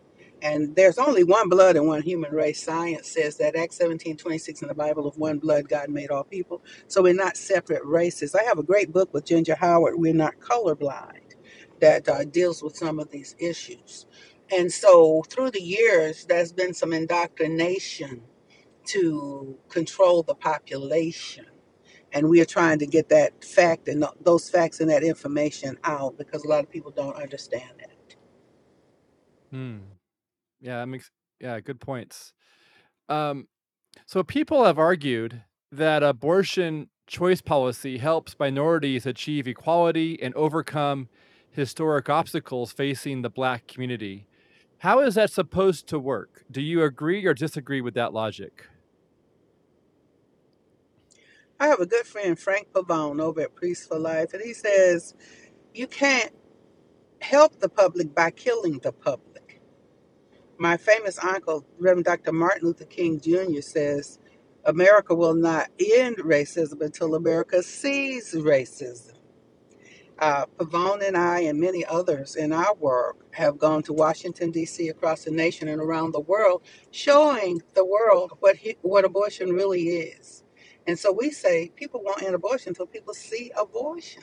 And 0.42 0.76
there's 0.76 0.98
only 0.98 1.24
one 1.24 1.50
blood 1.50 1.76
and 1.76 1.88
one 1.88 2.02
human 2.02 2.32
race. 2.34 2.62
Science 2.64 3.08
says 3.10 3.38
that 3.38 3.56
Acts 3.56 3.78
17 3.78 4.18
26 4.18 4.60
in 4.62 4.68
the 4.68 4.74
Bible 4.74 5.08
of 5.08 5.18
one 5.18 5.38
blood, 5.40 5.68
God 5.70 5.90
made 5.90 6.10
all 6.10 6.24
people. 6.24 6.62
So 6.88 7.02
we're 7.02 7.14
not 7.14 7.38
separate 7.38 7.84
races. 7.86 8.36
I 8.36 8.44
have 8.44 8.58
a 8.58 8.64
great 8.64 8.92
book 8.92 9.14
with 9.14 9.26
Ginger 9.26 9.56
Howard, 9.56 9.96
We're 9.98 10.14
Not 10.14 10.40
Colorblind, 10.40 11.36
that 11.80 12.08
uh, 12.08 12.24
deals 12.26 12.62
with 12.62 12.76
some 12.76 13.00
of 13.00 13.10
these 13.10 13.36
issues. 13.40 14.06
And 14.52 14.72
so 14.72 15.24
through 15.30 15.52
the 15.52 15.62
years, 15.62 16.26
there's 16.26 16.52
been 16.52 16.74
some 16.74 16.92
indoctrination 16.94 18.22
to 18.86 19.58
control 19.70 20.22
the 20.24 20.36
population. 20.36 21.46
And 22.12 22.28
we 22.28 22.40
are 22.40 22.46
trying 22.46 22.80
to 22.80 22.86
get 22.86 23.10
that 23.10 23.44
fact 23.44 23.88
and 23.88 24.02
th- 24.02 24.14
those 24.22 24.50
facts 24.50 24.80
and 24.80 24.90
that 24.90 25.04
information 25.04 25.78
out 25.84 26.18
because 26.18 26.44
a 26.44 26.48
lot 26.48 26.64
of 26.64 26.70
people 26.70 26.92
don't 26.92 27.16
understand 27.16 27.72
it. 27.80 28.16
Hmm. 29.50 29.78
Yeah, 30.62 30.78
that 30.78 30.86
makes 30.86 31.10
yeah, 31.40 31.60
good 31.60 31.80
points. 31.80 32.32
Um, 33.08 33.48
so 34.06 34.22
people 34.22 34.64
have 34.64 34.78
argued 34.78 35.42
that 35.72 36.02
abortion 36.02 36.88
choice 37.06 37.42
policy 37.42 37.98
helps 37.98 38.36
minorities 38.38 39.06
achieve 39.06 39.48
equality 39.48 40.22
and 40.22 40.34
overcome 40.34 41.08
historic 41.50 42.08
obstacles 42.08 42.72
facing 42.72 43.22
the 43.22 43.30
black 43.30 43.66
community. 43.66 44.28
How 44.78 45.00
is 45.00 45.16
that 45.16 45.30
supposed 45.30 45.88
to 45.88 45.98
work? 45.98 46.44
Do 46.50 46.62
you 46.62 46.82
agree 46.84 47.26
or 47.26 47.34
disagree 47.34 47.80
with 47.80 47.94
that 47.94 48.14
logic? 48.14 48.68
I 51.60 51.68
have 51.68 51.80
a 51.80 51.86
good 51.86 52.06
friend, 52.06 52.38
Frank 52.38 52.68
Pavone, 52.72 53.20
over 53.20 53.40
at 53.42 53.54
Priest 53.54 53.88
for 53.88 53.98
Life, 53.98 54.34
and 54.34 54.42
he 54.42 54.54
says 54.54 55.14
you 55.74 55.86
can't 55.86 56.32
help 57.20 57.60
the 57.60 57.68
public 57.68 58.14
by 58.14 58.30
killing 58.30 58.80
the 58.80 58.92
public. 58.92 59.31
My 60.62 60.76
famous 60.76 61.18
uncle, 61.18 61.66
Reverend 61.80 62.04
Dr. 62.04 62.30
Martin 62.30 62.68
Luther 62.68 62.84
King 62.84 63.20
Jr., 63.20 63.62
says 63.62 64.20
America 64.64 65.12
will 65.12 65.34
not 65.34 65.70
end 65.80 66.18
racism 66.18 66.80
until 66.82 67.16
America 67.16 67.64
sees 67.64 68.32
racism. 68.32 69.14
Uh, 70.20 70.46
Pavone 70.56 71.04
and 71.08 71.16
I, 71.16 71.40
and 71.40 71.60
many 71.60 71.84
others 71.84 72.36
in 72.36 72.52
our 72.52 72.74
work, 72.76 73.26
have 73.32 73.58
gone 73.58 73.82
to 73.82 73.92
Washington, 73.92 74.52
D.C., 74.52 74.88
across 74.88 75.24
the 75.24 75.32
nation 75.32 75.66
and 75.66 75.82
around 75.82 76.12
the 76.12 76.20
world, 76.20 76.62
showing 76.92 77.60
the 77.74 77.84
world 77.84 78.34
what, 78.38 78.54
he, 78.54 78.76
what 78.82 79.04
abortion 79.04 79.50
really 79.50 79.88
is. 79.88 80.44
And 80.86 80.96
so 80.96 81.10
we 81.10 81.32
say 81.32 81.72
people 81.74 82.04
won't 82.04 82.22
end 82.22 82.36
abortion 82.36 82.70
until 82.70 82.86
people 82.86 83.14
see 83.14 83.50
abortion 83.58 84.22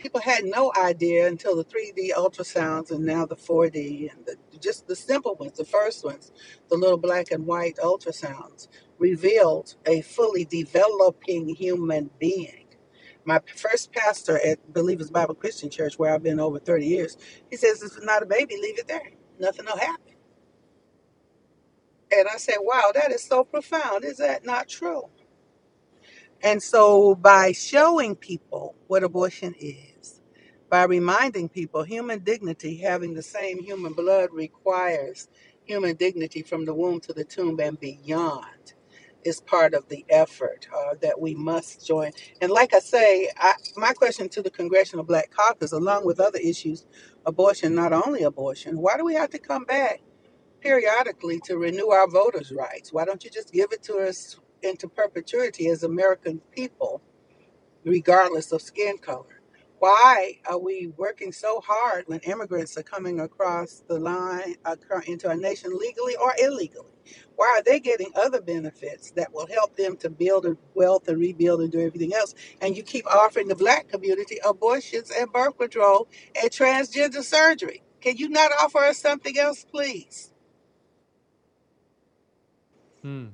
people 0.00 0.20
had 0.20 0.44
no 0.46 0.72
idea 0.78 1.28
until 1.28 1.56
the 1.56 1.64
3D 1.64 2.12
ultrasounds 2.16 2.92
and 2.92 3.04
now 3.04 3.26
the 3.26 3.36
4D 3.36 4.12
and 4.12 4.26
the, 4.26 4.36
just 4.60 4.88
the 4.88 4.96
simple 4.96 5.36
ones, 5.36 5.58
the 5.58 5.66
first 5.66 6.04
ones, 6.04 6.32
the 6.70 6.76
little 6.76 6.98
black 6.98 7.32
and 7.32 7.46
white 7.46 7.76
ultrasounds, 7.84 8.68
revealed 8.98 9.76
a 9.86 10.02
fully 10.02 10.46
developing 10.46 11.48
human 11.50 12.10
being. 12.20 12.66
My 13.26 13.40
first 13.56 13.92
pastor 13.92 14.40
at 14.46 14.72
Believers 14.74 15.10
Bible 15.10 15.36
Christian 15.36 15.70
Church, 15.70 15.98
where 15.98 16.14
I've 16.14 16.24
been 16.24 16.40
over 16.40 16.60
30 16.60 16.86
years, 16.86 17.18
he 17.50 17.56
says, 17.56 17.82
if 17.82 17.96
it's 17.96 18.06
not 18.06 18.24
a 18.24 18.26
baby, 18.26 18.56
leave 18.60 18.78
it 18.80 18.88
there. 18.88 19.12
Nothing 19.40 19.66
will 19.66 19.78
happen. 19.78 20.14
And 22.16 22.28
I 22.32 22.38
said, 22.38 22.56
wow, 22.60 22.92
that 22.94 23.12
is 23.12 23.24
so 23.24 23.44
profound. 23.44 24.04
Is 24.04 24.18
that 24.18 24.46
not 24.46 24.68
true? 24.68 25.04
And 26.42 26.62
so, 26.62 27.16
by 27.16 27.52
showing 27.52 28.16
people 28.16 28.76
what 28.86 29.04
abortion 29.04 29.54
is, 29.60 29.89
by 30.70 30.84
reminding 30.84 31.50
people 31.50 31.84
human 31.84 32.20
dignity, 32.20 32.76
having 32.78 33.14
the 33.14 33.22
same 33.22 33.60
human 33.62 33.94
blood 33.94 34.30
requires 34.32 35.28
human 35.64 35.96
dignity 35.96 36.42
from 36.42 36.66
the 36.66 36.74
womb 36.74 37.00
to 37.02 37.14
the 37.14 37.24
tomb 37.24 37.60
and 37.60 37.80
beyond, 37.80 38.74
is 39.24 39.40
part 39.42 39.74
of 39.74 39.88
the 39.90 40.06
effort 40.10 40.68
uh, 40.76 40.94
that 41.02 41.20
we 41.20 41.34
must 41.34 41.86
join. 41.86 42.12
And 42.42 42.52
like 42.52 42.74
I 42.74 42.80
say, 42.80 43.30
I, 43.38 43.54
my 43.76 43.94
question 43.94 44.28
to 44.30 44.42
the 44.42 44.50
Congressional 44.50 45.04
Black 45.06 45.30
Caucus, 45.32 45.72
along 45.72 46.06
with 46.06 46.20
other 46.20 46.40
issues, 46.40 46.86
abortion, 47.26 47.74
not 47.74 47.92
only 47.92 48.24
abortion, 48.24 48.78
why 48.78 48.96
do 48.98 49.04
we 49.04 49.14
have 49.14 49.30
to 49.32 49.40
come 49.40 49.64
back 49.64 50.02
periodically 50.60 51.40
to 51.46 51.58
renew 51.58 51.90
our 51.90 52.08
voters' 52.08 52.52
rights? 52.52 52.92
Why 52.92 53.04
don't 53.06 53.24
you 53.24 53.30
just 53.30 53.52
give 53.52 53.72
it 53.72 53.82
to 53.84 53.98
us 53.98 54.38
into 54.62 54.88
perpetuity 54.88 55.68
as 55.68 55.84
American 55.84 56.40
people, 56.54 57.02
regardless 57.84 58.52
of 58.52 58.62
skin 58.62 58.98
color? 58.98 59.39
Why 59.80 60.38
are 60.46 60.58
we 60.58 60.92
working 60.98 61.32
so 61.32 61.62
hard 61.62 62.04
when 62.06 62.20
immigrants 62.20 62.76
are 62.78 62.84
coming 62.84 63.20
across 63.20 63.82
the 63.88 63.98
line 63.98 64.56
into 65.08 65.28
our 65.28 65.36
nation 65.36 65.76
legally 65.78 66.16
or 66.16 66.34
illegally? 66.42 66.90
Why 67.36 67.46
are 67.58 67.62
they 67.62 67.80
getting 67.80 68.12
other 68.14 68.42
benefits 68.42 69.12
that 69.12 69.32
will 69.34 69.48
help 69.48 69.76
them 69.76 69.96
to 69.98 70.10
build 70.10 70.46
wealth 70.74 71.08
and 71.08 71.18
rebuild 71.18 71.62
and 71.62 71.72
do 71.72 71.80
everything 71.80 72.14
else? 72.14 72.34
And 72.60 72.76
you 72.76 72.84
keep 72.84 73.06
offering 73.06 73.48
the 73.48 73.56
black 73.56 73.88
community 73.88 74.38
abortions 74.46 75.12
and 75.18 75.32
birth 75.32 75.58
control 75.58 76.08
and 76.40 76.50
transgender 76.50 77.24
surgery. 77.24 77.82
Can 78.02 78.18
you 78.18 78.28
not 78.28 78.52
offer 78.62 78.80
us 78.80 78.98
something 78.98 79.38
else, 79.38 79.64
please? 79.64 80.32
Hmm. 83.02 83.28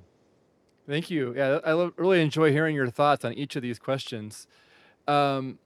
Thank 0.89 1.11
you. 1.11 1.35
Yeah, 1.37 1.61
I 1.65 1.73
lo- 1.73 1.93
really 1.97 2.23
enjoy 2.23 2.53
hearing 2.53 2.77
your 2.77 2.91
thoughts 2.91 3.25
on 3.25 3.35
each 3.35 3.57
of 3.57 3.63
these 3.63 3.81
questions. 3.81 4.47
Um, 5.09 5.59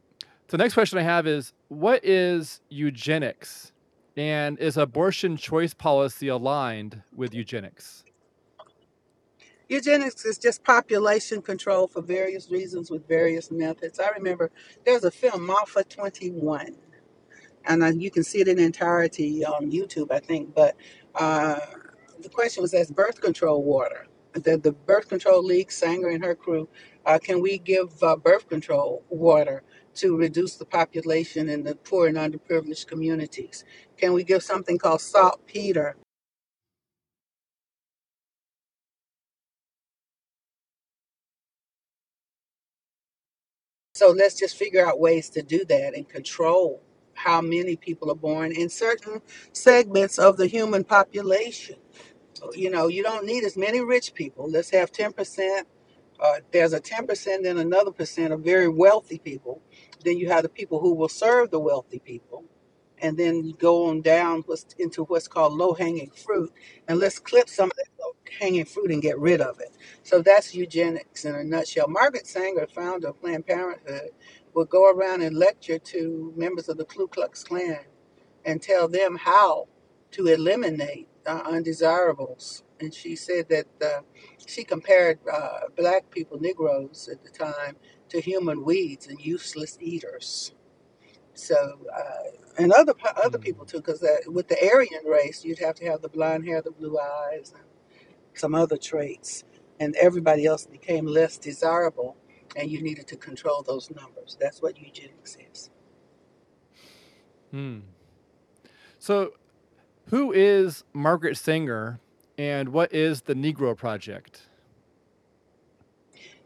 so, 0.50 0.56
next 0.56 0.74
question 0.74 0.98
I 0.98 1.02
have 1.02 1.26
is 1.28 1.52
What 1.68 2.04
is 2.04 2.60
eugenics? 2.68 3.72
And 4.16 4.58
is 4.58 4.76
abortion 4.76 5.36
choice 5.36 5.72
policy 5.72 6.28
aligned 6.28 7.02
with 7.14 7.32
eugenics? 7.32 8.04
Eugenics 9.68 10.24
is 10.24 10.36
just 10.36 10.64
population 10.64 11.40
control 11.40 11.86
for 11.86 12.02
various 12.02 12.50
reasons 12.50 12.90
with 12.90 13.06
various 13.06 13.52
methods. 13.52 14.00
I 14.00 14.08
remember 14.10 14.50
there's 14.84 15.04
a 15.04 15.12
film, 15.12 15.46
Maafa 15.46 15.88
21, 15.88 16.74
and 17.66 17.82
uh, 17.84 17.86
you 17.86 18.10
can 18.10 18.24
see 18.24 18.40
it 18.40 18.48
in 18.48 18.58
entirety 18.58 19.44
on 19.44 19.70
YouTube, 19.70 20.10
I 20.10 20.18
think. 20.18 20.52
But 20.56 20.74
uh, 21.14 21.60
the 22.20 22.28
question 22.28 22.62
was 22.62 22.74
as 22.74 22.90
birth 22.90 23.20
control 23.20 23.62
water. 23.62 24.08
The, 24.32 24.56
the 24.56 24.72
birth 24.72 25.08
control 25.08 25.44
league, 25.44 25.70
Sanger 25.70 26.08
and 26.08 26.24
her 26.24 26.34
crew, 26.34 26.68
uh, 27.06 27.20
can 27.22 27.40
we 27.40 27.58
give 27.58 28.02
uh, 28.02 28.16
birth 28.16 28.48
control 28.48 29.04
water 29.08 29.62
to 29.96 30.16
reduce 30.16 30.56
the 30.56 30.66
population 30.66 31.48
in 31.50 31.64
the 31.64 31.76
poor 31.76 32.08
and 32.08 32.16
underprivileged 32.18 32.86
communities? 32.88 33.64
Can 33.98 34.12
we 34.14 34.24
give 34.24 34.42
something 34.42 34.78
called 34.78 35.00
saltpeter 35.02 35.94
So 43.94 44.10
let's 44.10 44.36
just 44.36 44.56
figure 44.56 44.86
out 44.86 45.00
ways 45.00 45.28
to 45.30 45.42
do 45.42 45.64
that 45.66 45.94
and 45.94 46.08
control 46.08 46.82
how 47.14 47.42
many 47.42 47.76
people 47.76 48.10
are 48.10 48.14
born 48.16 48.52
in 48.52 48.70
certain 48.70 49.20
segments 49.52 50.18
of 50.18 50.38
the 50.38 50.46
human 50.46 50.84
population. 50.84 51.76
You 52.54 52.70
know, 52.70 52.88
you 52.88 53.02
don't 53.02 53.26
need 53.26 53.44
as 53.44 53.56
many 53.56 53.80
rich 53.82 54.14
people. 54.14 54.50
Let's 54.50 54.70
have 54.70 54.92
10%. 54.92 55.62
Uh, 56.20 56.40
there's 56.52 56.74
a 56.74 56.80
10%, 56.80 57.44
then 57.44 57.58
another 57.58 57.92
percent 57.92 58.32
of 58.34 58.42
very 58.42 58.68
wealthy 58.68 59.18
people. 59.20 59.62
Then 60.04 60.18
you 60.18 60.30
have 60.30 60.44
the 60.44 60.50
people 60.50 60.80
who 60.80 60.94
will 60.94 61.10
serve 61.10 61.50
the 61.50 61.60
wealthy 61.60 62.00
people. 62.00 62.44
and 63.00 63.18
then 63.18 63.44
you 63.44 63.54
go 63.54 63.86
on 63.88 64.02
down 64.02 64.44
into 64.78 65.04
what's 65.04 65.28
called 65.28 65.54
low 65.54 65.74
hanging 65.74 66.10
fruit. 66.12 66.52
And 66.88 67.00
let's 67.00 67.20
clip 67.20 67.50
some 67.50 67.66
of 67.70 67.76
that 67.76 67.88
low 68.00 68.12
hanging 68.40 68.66
fruit 68.66 68.92
and 68.92 69.02
get 69.02 69.18
rid 69.20 69.42
of 69.42 69.60
it. 69.60 69.76
So 70.04 70.22
that's 70.22 70.54
eugenics 70.54 71.26
in 71.26 71.36
a 71.36 71.44
nutshell. 71.44 71.88
Margaret 71.88 72.26
Sanger, 72.28 72.68
founder 72.68 73.08
of 73.10 73.20
Planned 73.20 73.46
Parenthood, 73.46 74.10
would 74.54 74.70
go 74.70 74.90
around 74.90 75.22
and 75.22 75.36
lecture 75.36 75.78
to 75.78 76.34
members 76.36 76.70
of 76.70 76.78
the 76.78 76.86
Ku 76.86 77.08
Klux 77.08 77.44
Klan 77.44 77.80
and 78.44 78.62
tell 78.62 78.88
them 78.88 79.16
how 79.16 79.68
to 80.12 80.26
eliminate 80.28 81.08
uh, 81.26 81.42
undesirables. 81.46 82.64
And 82.80 82.92
she 82.94 83.16
said 83.16 83.48
that 83.50 83.66
uh, 83.84 84.02
she 84.46 84.64
compared 84.64 85.18
uh, 85.32 85.60
black 85.76 86.10
people, 86.10 86.40
Negroes 86.40 87.08
at 87.12 87.22
the 87.22 87.30
time, 87.30 87.76
to 88.08 88.20
human 88.20 88.64
weeds 88.64 89.06
and 89.08 89.20
useless 89.20 89.78
eaters. 89.80 90.54
So, 91.34 91.56
uh, 91.56 92.30
and 92.58 92.72
other 92.72 92.94
other 93.24 93.38
people 93.38 93.64
Mm. 93.64 93.68
too, 93.68 93.78
because 93.78 94.04
with 94.26 94.48
the 94.48 94.58
Aryan 94.72 95.04
race, 95.06 95.44
you'd 95.44 95.58
have 95.60 95.74
to 95.76 95.86
have 95.86 96.02
the 96.02 96.08
blonde 96.08 96.46
hair, 96.46 96.62
the 96.62 96.72
blue 96.72 96.98
eyes, 96.98 97.52
and 97.56 97.64
some 98.34 98.54
other 98.54 98.76
traits, 98.76 99.44
and 99.80 99.96
everybody 99.96 100.46
else 100.46 100.66
became 100.66 101.06
less 101.06 101.38
desirable, 101.38 102.16
and 102.56 102.70
you 102.70 102.82
needed 102.82 103.06
to 103.08 103.16
control 103.16 103.62
those 103.62 103.90
numbers. 103.90 104.36
That's 104.40 104.62
what 104.62 104.78
eugenics 104.78 105.36
is. 105.52 105.70
Hmm. 107.50 107.80
So, 108.98 109.32
who 110.10 110.32
is 110.32 110.84
Margaret 110.92 111.36
Sanger, 111.36 112.00
and 112.40 112.70
what 112.70 112.94
is 112.94 113.22
the 113.22 113.34
Negro 113.34 113.76
Project? 113.76 114.44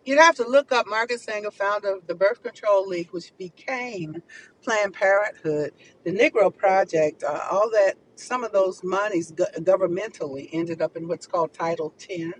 You'd 0.05 0.19
have 0.19 0.37
to 0.37 0.49
look 0.49 0.73
up 0.73 0.89
Margaret 0.89 1.21
Sanger, 1.21 1.53
founder 1.53 1.95
of 1.97 2.09
the 2.09 2.17
Birth 2.17 2.43
Control 2.43 2.89
League, 2.89 3.11
which 3.13 3.33
became 3.39 4.23
Planned 4.65 4.95
Parenthood. 4.95 5.73
The 6.05 6.13
Negro 6.13 6.55
Project, 6.57 7.23
uh, 7.23 7.41
all 7.53 7.71
that, 7.71 7.95
some 8.17 8.45
of 8.45 8.53
those 8.53 8.83
monies 8.85 9.31
go- 9.33 9.47
governmentally 9.61 10.51
ended 10.53 10.83
up 10.83 10.97
in 10.97 11.09
what's 11.09 11.29
called 11.29 11.55
Title 11.55 11.95
10. 11.99 12.35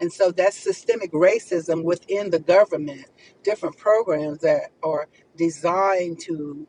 And 0.00 0.12
so 0.12 0.32
that's 0.32 0.56
systemic 0.56 1.12
racism 1.12 1.84
within 1.84 2.30
the 2.30 2.40
government, 2.40 3.06
different 3.44 3.76
programs 3.78 4.38
that 4.40 4.70
are 4.82 5.08
designed 5.36 6.20
to 6.22 6.66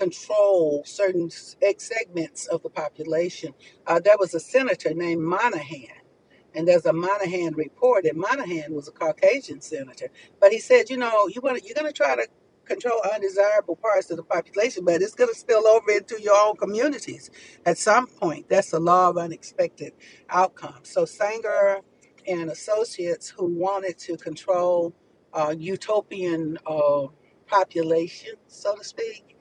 control 0.00 0.84
certain 0.86 1.30
segments 1.78 2.48
of 2.48 2.62
the 2.64 2.70
population. 2.70 3.54
Uh, 3.86 4.00
there 4.00 4.16
was 4.20 4.34
a 4.34 4.40
senator 4.40 4.94
named 4.94 5.22
Moynihan 5.22 5.88
and 6.54 6.66
there's 6.66 6.86
a 6.86 6.92
Moynihan 6.92 7.54
report, 7.54 8.04
and 8.06 8.18
Moynihan 8.18 8.74
was 8.74 8.88
a 8.88 8.92
Caucasian 8.92 9.60
senator, 9.60 10.08
but 10.40 10.52
he 10.52 10.58
said, 10.58 10.90
you 10.90 10.96
know, 10.96 11.28
you 11.28 11.40
want 11.40 11.64
you're 11.64 11.74
going 11.74 11.86
to 11.86 11.92
try 11.92 12.16
to 12.16 12.26
control 12.64 13.00
undesirable 13.14 13.76
parts 13.76 14.10
of 14.12 14.16
the 14.16 14.22
population, 14.22 14.84
but 14.84 15.02
it's 15.02 15.14
going 15.14 15.30
to 15.32 15.38
spill 15.38 15.66
over 15.66 15.90
into 15.90 16.20
your 16.22 16.36
own 16.36 16.56
communities 16.56 17.30
at 17.66 17.78
some 17.78 18.06
point. 18.06 18.48
That's 18.48 18.70
the 18.70 18.80
law 18.80 19.10
of 19.10 19.18
unexpected 19.18 19.92
outcomes. 20.28 20.88
So 20.90 21.04
Sanger 21.04 21.80
and 22.28 22.50
associates 22.50 23.28
who 23.28 23.46
wanted 23.46 23.98
to 24.00 24.16
control 24.18 24.94
uh, 25.34 25.54
utopian 25.58 26.58
uh, 26.66 27.08
population, 27.48 28.34
so 28.46 28.76
to 28.76 28.84
speak, 28.84 29.36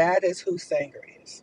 that 0.00 0.24
is 0.24 0.40
who 0.40 0.56
Sanger 0.58 1.04
is. 1.22 1.42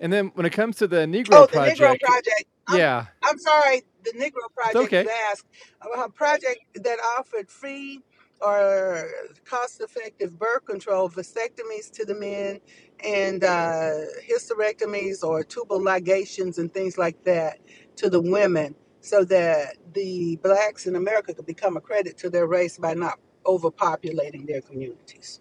And 0.00 0.12
then 0.12 0.32
when 0.34 0.44
it 0.44 0.52
comes 0.52 0.76
to 0.78 0.88
the 0.88 1.06
Negro 1.06 1.28
Oh, 1.32 1.46
the 1.46 1.58
Negro 1.58 1.76
Project, 1.76 2.00
Project. 2.02 2.44
I'm, 2.66 2.78
yeah, 2.78 3.06
I'm 3.22 3.38
sorry. 3.38 3.82
The 4.04 4.12
Negro 4.12 4.52
Project 4.52 4.74
was 4.74 4.86
okay. 4.86 5.06
asked 5.30 5.46
a 5.80 6.08
project 6.08 6.60
that 6.74 6.98
offered 7.18 7.48
free 7.48 8.00
or 8.40 9.08
cost-effective 9.44 10.36
birth 10.36 10.64
control, 10.64 11.08
vasectomies 11.08 11.88
to 11.92 12.04
the 12.04 12.16
men, 12.16 12.58
and 13.04 13.44
uh, 13.44 13.92
hysterectomies 14.28 15.22
or 15.22 15.44
tubal 15.44 15.80
ligations 15.80 16.58
and 16.58 16.74
things 16.74 16.98
like 16.98 17.22
that 17.22 17.58
to 17.94 18.10
the 18.10 18.20
women, 18.20 18.74
so 19.00 19.24
that 19.24 19.76
the 19.94 20.36
blacks 20.42 20.86
in 20.86 20.96
America 20.96 21.32
could 21.32 21.46
become 21.46 21.76
a 21.76 21.80
credit 21.80 22.18
to 22.18 22.28
their 22.28 22.48
race 22.48 22.76
by 22.76 22.94
not 22.94 23.20
overpopulating 23.44 24.46
their 24.48 24.60
communities. 24.60 25.40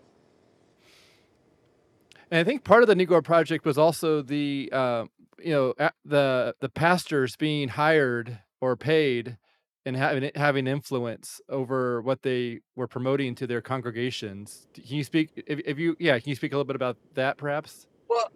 And 2.31 2.39
I 2.39 2.43
think 2.45 2.63
part 2.63 2.81
of 2.81 2.87
the 2.87 2.95
Negro 2.95 3.21
Project 3.21 3.65
was 3.65 3.77
also 3.77 4.21
the, 4.21 4.69
uh, 4.71 5.05
you 5.37 5.51
know, 5.51 5.73
the 6.05 6.55
the 6.61 6.69
pastors 6.69 7.35
being 7.35 7.67
hired 7.67 8.39
or 8.61 8.77
paid 8.77 9.37
and 9.85 9.97
having 9.97 10.31
having 10.35 10.65
influence 10.65 11.41
over 11.49 12.01
what 12.01 12.21
they 12.21 12.61
were 12.75 12.87
promoting 12.87 13.35
to 13.35 13.47
their 13.47 13.61
congregations. 13.61 14.67
Can 14.73 14.85
you 14.85 15.03
speak? 15.03 15.43
If, 15.45 15.59
if 15.65 15.77
you, 15.77 15.97
yeah, 15.99 16.17
can 16.19 16.29
you 16.29 16.35
speak 16.35 16.53
a 16.53 16.55
little 16.55 16.65
bit 16.65 16.77
about 16.77 16.97
that, 17.15 17.37
perhaps? 17.37 17.87
Well, 18.07 18.31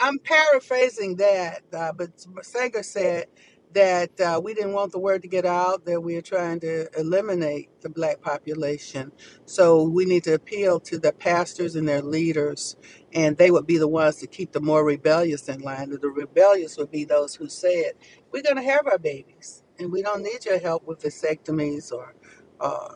I'm 0.00 0.18
paraphrasing 0.18 1.16
that, 1.16 1.62
uh, 1.72 1.92
but 1.92 2.10
Sanger 2.42 2.82
said 2.82 3.26
that 3.74 4.20
uh, 4.20 4.40
we 4.42 4.54
didn't 4.54 4.72
want 4.74 4.92
the 4.92 4.98
word 5.00 5.22
to 5.22 5.28
get 5.28 5.46
out 5.46 5.84
that 5.86 6.00
we 6.02 6.16
are 6.16 6.22
trying 6.22 6.60
to 6.60 6.88
eliminate 6.98 7.70
the 7.82 7.90
black 7.90 8.20
population. 8.22 9.12
So 9.46 9.82
we 9.84 10.04
need 10.06 10.24
to 10.24 10.34
appeal 10.34 10.80
to 10.82 10.98
the 10.98 11.12
pastors 11.12 11.76
and 11.76 11.88
their 11.88 12.02
leaders, 12.02 12.76
and 13.14 13.36
they 13.36 13.50
would 13.50 13.66
be 13.66 13.78
the 13.78 13.88
ones 13.88 14.16
to 14.18 14.28
keep 14.28 14.52
the 14.52 14.60
more 14.60 14.84
rebellious 14.84 15.48
in 15.48 15.60
line. 15.60 15.90
The 15.90 16.08
rebellious 16.10 16.76
would 16.78 16.90
be 16.92 17.04
those 17.04 17.34
who 17.36 17.48
said, 17.48 17.92
We're 18.32 18.42
going 18.42 18.56
to 18.56 18.62
have 18.62 18.86
our 18.86 18.98
babies, 18.98 19.64
and 19.78 19.92
we 19.92 20.02
don't 20.02 20.22
need 20.22 20.44
your 20.46 20.58
help 20.60 20.86
with 20.86 21.02
vasectomies 21.02 21.92
or 21.92 22.14
uh, 22.60 22.88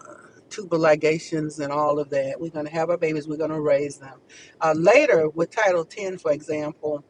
tubal 0.51 0.79
ligations 0.81 1.61
and 1.61 1.73
all 1.73 1.99
of 1.99 2.11
that. 2.11 2.41
We're 2.41 2.51
going 2.51 2.67
to 2.67 2.73
have 2.73 2.91
our 2.91 2.99
babies, 2.99 3.29
we're 3.29 3.37
going 3.39 3.51
to 3.51 3.61
raise 3.61 3.99
them. 3.99 4.21
Uh, 4.61 4.75
later, 4.77 5.29
with 5.31 5.51
Title 5.51 5.85
10, 5.85 6.19
for 6.19 6.33
example, 6.33 7.05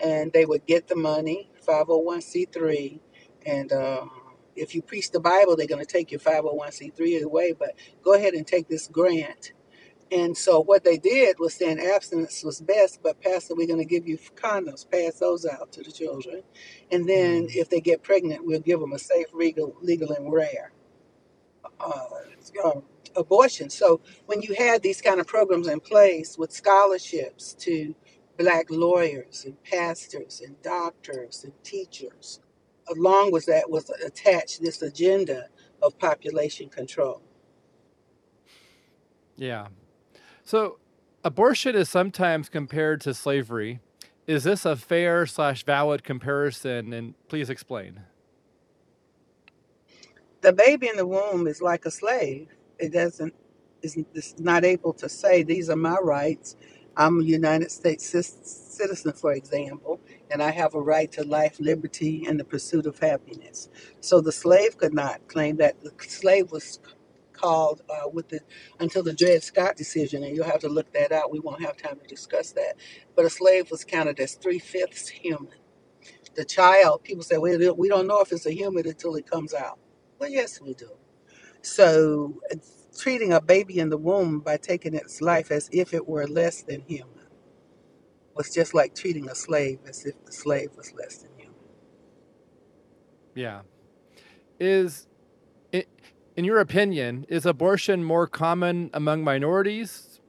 and 0.00 0.32
they 0.32 0.46
would 0.46 0.66
get 0.66 0.88
the 0.88 0.96
money, 0.96 1.50
501c3, 1.66 3.00
and 3.46 3.72
um, 3.72 4.10
if 4.56 4.74
you 4.74 4.82
preach 4.82 5.10
the 5.12 5.20
Bible, 5.20 5.56
they're 5.56 5.66
going 5.66 5.84
to 5.84 5.92
take 5.92 6.10
your 6.12 6.20
501c3 6.20 7.22
away. 7.24 7.54
But 7.58 7.74
go 8.02 8.14
ahead 8.14 8.34
and 8.34 8.46
take 8.46 8.68
this 8.68 8.88
grant. 8.88 9.52
And 10.12 10.36
so 10.36 10.62
what 10.62 10.84
they 10.84 10.98
did 10.98 11.38
was 11.40 11.54
saying 11.54 11.80
abstinence 11.80 12.44
was 12.44 12.60
best, 12.60 13.00
but 13.02 13.20
Pastor, 13.22 13.54
we're 13.56 13.66
going 13.68 13.80
to 13.80 13.86
give 13.86 14.08
you 14.08 14.18
condoms, 14.36 14.90
pass 14.90 15.14
those 15.20 15.46
out 15.46 15.72
to 15.72 15.82
the 15.82 15.92
children, 15.92 16.42
and 16.92 17.08
then 17.08 17.48
Mm. 17.48 17.54
if 17.54 17.70
they 17.70 17.80
get 17.80 18.02
pregnant, 18.04 18.46
we'll 18.46 18.60
give 18.60 18.80
them 18.80 18.92
a 18.92 18.98
safe, 19.00 19.26
legal, 19.34 19.76
legal 19.82 20.12
and 20.12 20.32
rare. 20.32 20.64
uh, 21.80 22.04
um, 22.64 22.82
abortion. 23.16 23.70
So 23.70 24.00
when 24.26 24.42
you 24.42 24.54
had 24.56 24.82
these 24.82 25.00
kind 25.00 25.20
of 25.20 25.26
programs 25.26 25.68
in 25.68 25.80
place 25.80 26.38
with 26.38 26.52
scholarships 26.52 27.54
to 27.60 27.94
black 28.38 28.66
lawyers 28.70 29.44
and 29.44 29.62
pastors 29.64 30.40
and 30.44 30.60
doctors 30.62 31.44
and 31.44 31.52
teachers, 31.64 32.40
along 32.88 33.32
with 33.32 33.46
that 33.46 33.68
was 33.68 33.90
attached 34.04 34.62
this 34.62 34.80
agenda 34.82 35.48
of 35.82 35.98
population 35.98 36.68
control. 36.68 37.20
Yeah. 39.36 39.68
So, 40.44 40.78
abortion 41.24 41.76
is 41.76 41.88
sometimes 41.88 42.48
compared 42.48 43.00
to 43.02 43.14
slavery. 43.14 43.80
Is 44.26 44.44
this 44.44 44.64
a 44.64 44.76
fair 44.76 45.26
slash 45.26 45.64
valid 45.64 46.04
comparison? 46.04 46.92
And 46.92 47.14
please 47.28 47.50
explain. 47.50 48.00
The 50.42 50.52
baby 50.52 50.88
in 50.88 50.96
the 50.96 51.06
womb 51.06 51.46
is 51.46 51.60
like 51.60 51.84
a 51.86 51.90
slave. 51.90 52.48
It 52.78 52.92
doesn't 52.92 53.34
is 53.82 53.96
is 54.14 54.34
not 54.38 54.64
able 54.64 54.92
to 54.94 55.08
say 55.08 55.42
these 55.42 55.70
are 55.70 55.76
my 55.76 55.96
rights. 56.02 56.56
I'm 56.98 57.20
a 57.22 57.24
United 57.24 57.72
States 57.72 58.06
citizen, 58.76 59.14
for 59.14 59.32
example, 59.34 60.00
and 60.30 60.42
I 60.42 60.52
have 60.52 60.74
a 60.76 60.82
right 60.82 61.12
to 61.14 61.24
life, 61.24 61.58
liberty, 61.60 62.26
and 62.28 62.40
the 62.40 62.44
pursuit 62.44 62.86
of 62.86 63.00
happiness. 63.00 63.70
So 64.02 64.22
the 64.22 64.32
slave 64.32 64.78
could 64.78 64.94
not 64.94 65.28
claim 65.28 65.58
that. 65.58 65.82
The 65.82 65.92
slave 66.08 66.52
was 66.52 66.80
called 67.34 67.82
uh, 67.90 68.08
with 68.10 68.30
the 68.30 68.40
until 68.80 69.02
the 69.04 69.14
Dred 69.14 69.42
Scott 69.44 69.76
decision, 69.76 70.24
and 70.24 70.36
you'll 70.36 70.46
have 70.46 70.60
to 70.62 70.70
look 70.70 70.92
that 70.94 71.12
out. 71.12 71.32
We 71.32 71.40
won't 71.40 71.62
have 71.64 71.78
time 71.78 72.00
to 72.00 72.08
discuss 72.08 72.52
that. 72.52 72.76
But 73.16 73.26
a 73.26 73.30
slave 73.30 73.72
was 73.72 73.84
counted 73.84 74.20
as 74.20 74.36
three 74.36 74.60
fifths 74.60 75.08
human. 75.08 75.54
The 76.36 76.46
child, 76.46 77.04
people 77.04 77.24
say, 77.24 77.38
well, 77.38 77.74
we 77.76 77.88
don't 77.90 78.08
know 78.08 78.20
if 78.22 78.32
it's 78.32 78.46
a 78.46 78.54
human 78.54 78.86
until 78.88 79.16
it 79.16 79.30
comes 79.30 79.54
out. 79.54 79.78
Well, 80.20 80.30
yes, 80.30 80.60
we 80.62 80.74
do. 80.74 80.90
So 81.62 82.40
treating 82.98 83.32
a 83.32 83.42
baby 83.42 83.80
in 83.80 83.90
the 83.90 83.98
womb 83.98 84.40
by 84.40 84.58
taking 84.58 84.94
its 84.94 85.22
life 85.22 85.52
as 85.52 85.70
if 85.72 85.94
it 85.94 86.08
were 86.08 86.28
less 86.28 86.62
than 86.62 86.82
human 86.82 87.10
was 88.36 88.54
just 88.54 88.74
like 88.74 88.94
treating 88.94 89.28
a 89.30 89.34
slave 89.36 89.80
as 89.88 90.06
if 90.06 90.14
the 90.26 90.32
slave 90.32 90.70
was 90.76 90.92
less 90.94 91.18
than 91.18 91.30
human. 91.36 91.54
Yeah. 93.34 93.62
Is 94.60 95.08
i- 95.74 95.86
in 96.36 96.44
your 96.44 96.60
opinion, 96.60 97.26
is 97.28 97.46
abortion 97.46 98.04
more 98.04 98.26
common 98.28 98.90
among 98.94 99.24
minorities? 99.24 100.20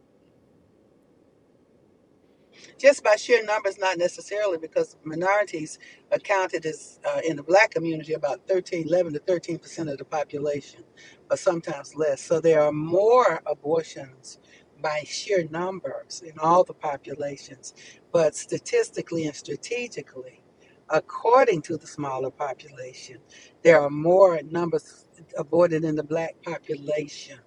just 2.80 3.04
by 3.04 3.18
sheer 3.18 3.44
numbers, 3.46 3.80
not 3.80 4.00
necessarily, 4.00 4.60
because 4.60 4.98
minorities 5.06 5.80
are 6.12 6.20
counted 6.20 6.66
as 6.68 7.00
uh, 7.06 7.22
in 7.28 7.38
the 7.38 7.44
black 7.44 7.72
community 7.72 8.14
about 8.14 8.42
13, 8.48 8.88
11 8.88 9.14
to 9.14 9.20
13 9.22 9.60
percent 9.60 9.90
of 9.90 10.00
the 10.00 10.06
population, 10.06 10.84
but 11.30 11.40
sometimes 11.40 11.96
less. 11.96 12.22
So 12.22 12.42
there 12.42 12.64
are 12.64 12.74
more 12.74 13.42
abortions 13.48 14.40
by 14.82 15.04
sheer 15.08 15.48
numbers 15.52 16.24
in 16.26 16.40
all 16.40 16.66
the 16.66 16.76
populations, 16.76 17.76
but 18.14 18.36
statistically 18.36 19.26
and 19.28 19.36
strategically, 19.36 20.44
according 20.90 21.64
to 21.64 21.78
the 21.78 21.88
smaller 21.88 22.32
population, 22.32 23.20
there 23.64 23.82
are 23.82 23.92
more 23.92 24.42
numbers 24.52 25.08
aborted 25.38 25.86
in 25.86 25.96
the 25.96 26.04
black 26.04 26.36
population 26.44 27.40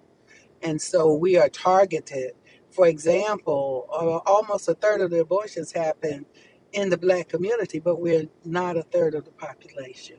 and 0.63 0.81
so 0.81 1.13
we 1.15 1.37
are 1.37 1.49
targeted. 1.49 2.33
For 2.71 2.87
example, 2.87 3.87
uh, 3.93 4.31
almost 4.31 4.69
a 4.69 4.75
third 4.75 5.01
of 5.01 5.11
the 5.11 5.21
abortions 5.21 5.73
happen 5.73 6.27
in 6.73 6.89
the 6.91 6.99
black 6.99 7.29
community, 7.29 7.79
but 7.79 8.01
we're 8.01 8.27
not 8.45 8.77
a 8.77 8.83
third 8.83 9.15
of 9.15 9.25
the 9.25 9.31
population. 9.31 10.17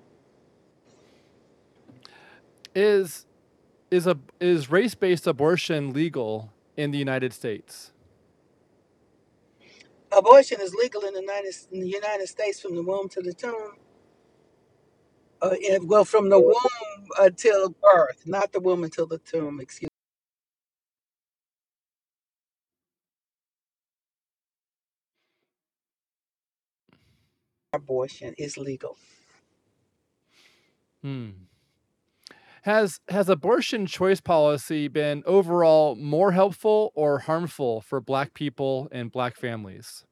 Is 2.74 3.26
is 3.94 4.08
a 4.08 4.18
is 4.40 4.70
race-based 4.70 5.26
abortion 5.28 5.92
legal 5.94 6.52
in 6.76 6.92
the 6.92 6.98
United 6.98 7.32
States? 7.34 7.92
Abortion 10.12 10.60
is 10.60 10.74
legal 10.74 11.02
in 11.02 11.14
the 11.14 11.20
United, 11.22 11.54
in 11.72 11.80
the 11.80 11.88
United 11.88 12.28
States 12.28 12.60
from 12.60 12.76
the 12.76 12.82
womb 12.82 13.08
to 13.10 13.22
the 13.22 13.32
tomb. 13.34 13.74
Uh, 15.42 15.56
and- 15.70 15.88
well, 15.88 16.04
from 16.04 16.30
the 16.30 16.40
womb 16.40 17.08
until 17.20 17.70
birth, 17.70 18.26
not 18.26 18.52
the 18.52 18.60
womb 18.60 18.84
until 18.84 19.06
the 19.06 19.18
tomb. 19.18 19.60
Excuse. 19.60 19.90
Abortion 27.72 28.34
is 28.38 28.58
legal. 28.58 28.96
Hmm. 31.02 31.30
Has 32.64 32.98
has 33.08 33.28
abortion 33.28 33.84
choice 33.86 34.22
policy 34.22 34.88
been 34.88 35.22
overall 35.26 35.96
more 35.96 36.32
helpful 36.32 36.92
or 36.94 37.18
harmful 37.18 37.82
for 37.82 38.00
black 38.00 38.32
people 38.32 38.88
and 38.90 39.12
black 39.12 39.36
families? 39.36 40.06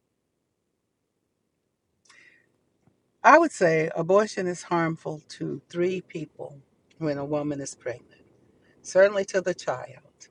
I 3.25 3.39
would 3.39 3.53
say 3.53 3.91
abortion 3.97 4.47
is 4.47 4.65
harmful 4.65 5.23
to 5.31 5.63
three 5.71 6.03
people 6.03 6.59
when 6.99 7.17
a 7.17 7.25
woman 7.25 7.59
is 7.59 7.75
pregnant. 7.75 8.21
Certainly 8.83 9.25
to 9.27 9.41
the 9.41 9.55
child, 9.55 10.29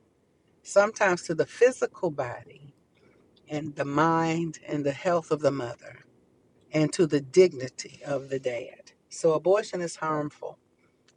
sometimes 0.62 1.22
to 1.24 1.34
the 1.34 1.46
physical 1.46 2.12
body 2.12 2.72
and 3.48 3.74
the 3.74 3.84
mind 3.84 4.60
and 4.68 4.84
the 4.84 4.92
health 4.92 5.32
of 5.32 5.40
the 5.40 5.50
mother, 5.50 6.04
and 6.72 6.92
to 6.92 7.06
the 7.06 7.20
dignity 7.20 8.00
of 8.06 8.28
the 8.30 8.38
dad. 8.38 8.92
So 9.08 9.34
abortion 9.34 9.80
is 9.80 9.96
harmful 9.96 10.58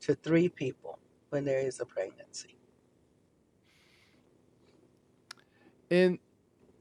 to 0.05 0.13
three 0.13 0.47
people 0.47 0.99
when 1.29 1.45
there 1.45 1.59
is 1.59 1.79
a 1.79 1.85
pregnancy. 1.85 2.55
And 5.89 6.19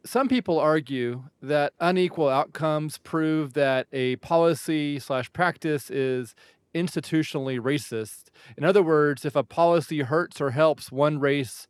some 0.04 0.28
people 0.28 0.58
argue 0.58 1.24
that 1.40 1.72
unequal 1.80 2.28
outcomes 2.28 2.98
prove 2.98 3.54
that 3.54 3.86
a 3.92 4.16
policy 4.16 4.98
slash 4.98 5.32
practice 5.32 5.90
is 5.90 6.34
institutionally 6.74 7.58
racist. 7.58 8.24
In 8.58 8.64
other 8.64 8.82
words, 8.82 9.24
if 9.24 9.34
a 9.34 9.42
policy 9.42 10.00
hurts 10.00 10.40
or 10.40 10.50
helps 10.50 10.92
one 10.92 11.18
race 11.18 11.66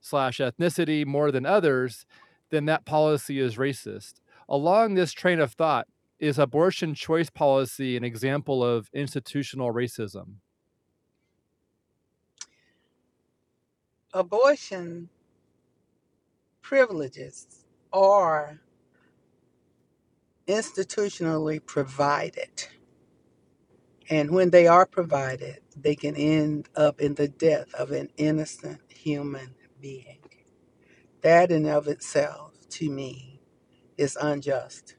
slash 0.00 0.38
ethnicity 0.38 1.06
more 1.06 1.30
than 1.30 1.46
others, 1.46 2.06
then 2.50 2.64
that 2.64 2.84
policy 2.84 3.38
is 3.38 3.56
racist. 3.56 4.14
Along 4.48 4.94
this 4.94 5.12
train 5.12 5.38
of 5.38 5.52
thought, 5.52 5.86
is 6.18 6.40
abortion 6.40 6.94
choice 6.94 7.30
policy 7.30 7.96
an 7.96 8.02
example 8.02 8.64
of 8.64 8.90
institutional 8.92 9.72
racism? 9.72 10.38
Abortion 14.18 15.10
privileges 16.60 17.64
are 17.92 18.60
institutionally 20.48 21.64
provided. 21.64 22.66
And 24.10 24.32
when 24.32 24.50
they 24.50 24.66
are 24.66 24.86
provided, 24.86 25.60
they 25.76 25.94
can 25.94 26.16
end 26.16 26.68
up 26.74 27.00
in 27.00 27.14
the 27.14 27.28
death 27.28 27.72
of 27.74 27.92
an 27.92 28.10
innocent 28.16 28.80
human 28.88 29.54
being. 29.80 30.18
That 31.22 31.52
in 31.52 31.66
of 31.66 31.88
itself, 31.88 32.68
to 32.70 32.90
me, 32.90 33.40
is 33.96 34.18
unjust 34.20 34.96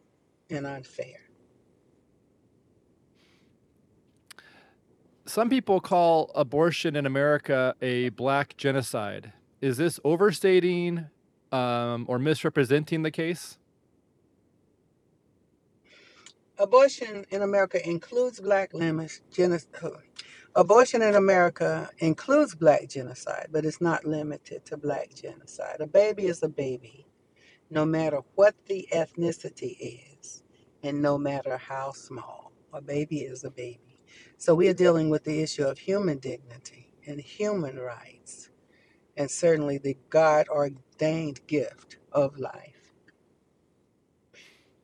and 0.49 0.65
unfair. 0.65 1.28
Some 5.29 5.47
people 5.47 5.79
call 5.79 6.31
abortion 6.33 6.95
in 6.95 7.05
America 7.05 7.75
a 7.83 8.09
black 8.09 8.57
genocide. 8.57 9.31
Is 9.61 9.77
this 9.77 9.99
overstating 10.03 11.05
um, 11.51 12.05
or 12.07 12.17
misrepresenting 12.17 13.03
the 13.03 13.11
case? 13.11 13.59
Abortion 16.57 17.27
in 17.29 17.43
America 17.43 17.87
includes 17.87 18.41
black 18.41 18.73
limits, 18.73 19.21
genocide. 19.31 20.01
Abortion 20.55 21.03
in 21.03 21.13
America 21.13 21.91
includes 21.99 22.55
black 22.55 22.89
genocide, 22.89 23.49
but 23.51 23.65
it's 23.65 23.79
not 23.79 24.05
limited 24.05 24.65
to 24.65 24.77
black 24.77 25.13
genocide. 25.13 25.77
A 25.79 25.85
baby 25.85 26.25
is 26.25 26.41
a 26.41 26.49
baby, 26.49 27.05
no 27.69 27.85
matter 27.85 28.21
what 28.33 28.55
the 28.65 28.87
ethnicity 28.91 29.77
is, 30.19 30.41
and 30.81 31.03
no 31.03 31.19
matter 31.19 31.55
how 31.55 31.91
small. 31.91 32.51
A 32.73 32.81
baby 32.81 33.19
is 33.19 33.43
a 33.43 33.51
baby. 33.51 33.88
So 34.37 34.55
we 34.55 34.67
are 34.69 34.73
dealing 34.73 35.09
with 35.09 35.23
the 35.23 35.41
issue 35.41 35.63
of 35.63 35.77
human 35.77 36.19
dignity 36.19 36.93
and 37.05 37.19
human 37.19 37.77
rights, 37.77 38.49
and 39.17 39.29
certainly 39.29 39.77
the 39.77 39.97
God 40.09 40.47
ordained 40.49 41.45
gift 41.47 41.97
of 42.11 42.37
life. 42.37 42.93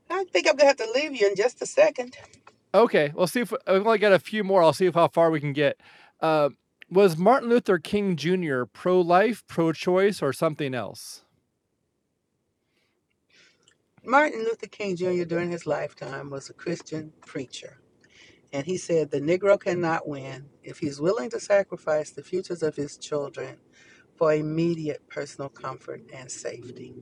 I 0.10 0.24
think 0.26 0.48
I'm 0.48 0.56
gonna 0.56 0.68
have 0.68 0.78
to 0.78 0.92
leave 0.94 1.20
you 1.20 1.28
in 1.28 1.36
just 1.36 1.62
a 1.62 1.66
second. 1.66 2.18
Okay, 2.74 3.12
we'll 3.16 3.28
see 3.28 3.42
if 3.42 3.52
we've 3.52 3.60
only 3.68 3.98
got 3.98 4.14
a 4.14 4.20
few 4.20 4.44
more. 4.44 4.62
I'll 4.62 4.74
see 4.74 4.86
if 4.86 4.96
how 4.96 5.08
far 5.08 5.32
we 5.32 5.40
can 5.40 5.54
get. 5.54 5.80
Uh, 6.20 6.50
was 6.90 7.18
Martin 7.18 7.50
Luther 7.50 7.80
King 7.80 8.16
Jr. 8.16 8.64
pro 8.66 9.02
life, 9.02 9.44
pro 9.48 9.72
choice, 9.72 10.22
or 10.22 10.34
something 10.34 10.74
else? 10.74 11.24
Martin 14.04 14.44
Luther 14.44 14.68
King 14.68 14.96
Jr. 14.96 15.24
during 15.24 15.50
his 15.50 15.66
lifetime 15.66 16.30
was 16.30 16.50
a 16.50 16.54
Christian 16.54 17.12
preacher. 17.26 17.80
And 18.54 18.66
he 18.66 18.78
said 18.78 19.12
the 19.12 19.22
Negro 19.22 19.60
cannot 19.60 20.08
win 20.08 20.48
if 20.64 20.80
he's 20.80 21.02
willing 21.02 21.30
to 21.32 21.40
sacrifice 21.40 22.12
the 22.12 22.24
futures 22.24 22.64
of 22.64 22.76
his 22.76 22.98
children 22.98 23.58
for 24.16 24.34
immediate 24.34 25.08
personal 25.10 25.50
comfort 25.50 26.02
and 26.14 26.32
safety. 26.32 26.94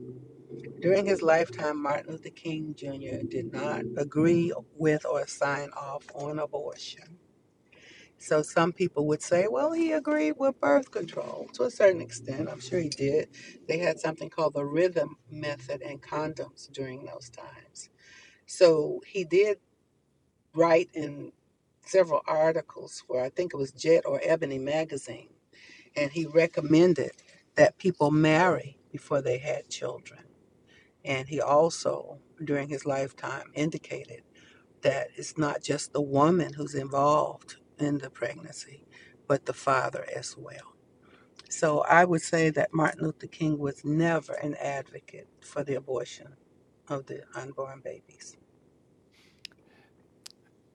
During 0.80 1.06
his 1.06 1.22
lifetime, 1.22 1.82
Martin 1.82 2.12
Luther 2.12 2.30
King 2.30 2.74
Jr. 2.76 3.26
did 3.28 3.52
not 3.52 3.84
agree 3.96 4.52
with 4.76 5.06
or 5.06 5.26
sign 5.26 5.70
off 5.76 6.04
on 6.14 6.38
abortion. 6.38 7.18
So 8.18 8.42
some 8.42 8.72
people 8.72 9.06
would 9.08 9.22
say, 9.22 9.46
well, 9.50 9.72
he 9.72 9.92
agreed 9.92 10.34
with 10.38 10.60
birth 10.60 10.90
control 10.90 11.48
to 11.54 11.64
a 11.64 11.70
certain 11.70 12.00
extent. 12.00 12.48
I'm 12.50 12.60
sure 12.60 12.80
he 12.80 12.88
did. 12.88 13.28
They 13.68 13.78
had 13.78 14.00
something 14.00 14.30
called 14.30 14.54
the 14.54 14.64
rhythm 14.64 15.16
method 15.30 15.82
and 15.82 16.02
condoms 16.02 16.70
during 16.72 17.04
those 17.04 17.30
times. 17.30 17.90
So 18.46 19.02
he 19.06 19.24
did 19.24 19.58
write 20.54 20.90
in 20.94 21.32
several 21.86 22.22
articles 22.28 23.02
for, 23.06 23.22
I 23.22 23.30
think 23.30 23.54
it 23.54 23.58
was 23.58 23.72
Jet 23.72 24.04
or 24.06 24.20
Ebony 24.24 24.58
magazine, 24.58 25.30
and 25.96 26.12
he 26.12 26.26
recommended 26.26 27.12
that 27.56 27.78
people 27.78 28.10
marry 28.12 28.78
before 28.92 29.22
they 29.22 29.38
had 29.38 29.68
children. 29.70 30.20
And 31.04 31.28
he 31.28 31.40
also, 31.40 32.18
during 32.44 32.68
his 32.68 32.86
lifetime, 32.86 33.52
indicated 33.54 34.22
that 34.82 35.08
it's 35.16 35.38
not 35.38 35.62
just 35.62 35.92
the 35.92 36.02
woman 36.02 36.54
who's 36.54 36.74
involved 36.74 37.56
in 37.78 37.98
the 37.98 38.10
pregnancy, 38.10 38.84
but 39.28 39.46
the 39.46 39.54
father 39.54 40.06
as 40.16 40.36
well. 40.38 40.74
So 41.50 41.80
I 41.82 42.04
would 42.04 42.22
say 42.22 42.50
that 42.50 42.74
Martin 42.74 43.04
Luther 43.04 43.28
King 43.28 43.58
was 43.58 43.84
never 43.84 44.34
an 44.34 44.56
advocate 44.56 45.28
for 45.42 45.64
the 45.64 45.76
abortion 45.76 46.36
of 46.88 47.06
the 47.06 47.22
unborn 47.34 47.82
babies. 47.84 48.36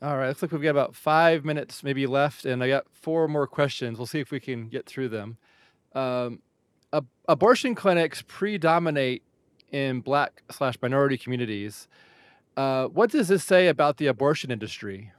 All 0.01 0.17
right, 0.17 0.29
looks 0.29 0.41
like 0.41 0.53
we've 0.53 0.61
got 0.61 0.69
about 0.69 0.95
five 0.95 1.43
minutes 1.43 1.83
maybe 1.83 2.07
left, 2.07 2.45
and 2.45 2.63
I 2.63 2.69
got 2.69 2.85
four 2.93 3.27
more 3.27 3.47
questions. 3.47 3.97
We'll 3.97 4.07
see 4.07 4.21
if 4.21 4.31
we 4.31 4.39
can 4.39 4.69
get 4.69 4.85
through 4.85 5.09
them. 5.09 5.37
Um, 5.93 6.39
ab- 6.93 7.09
abortion 7.27 7.75
clinics 7.75 8.23
predominate 8.25 9.23
in 9.71 9.99
black 9.99 10.43
slash 10.51 10.75
minority 10.81 11.17
communities. 11.17 11.89
Uh, 12.55 12.85
what 12.85 13.11
does 13.11 13.27
this 13.27 13.43
say 13.43 13.67
about 13.67 13.97
the 13.97 14.07
abortion 14.07 14.51
industry? 14.51 15.11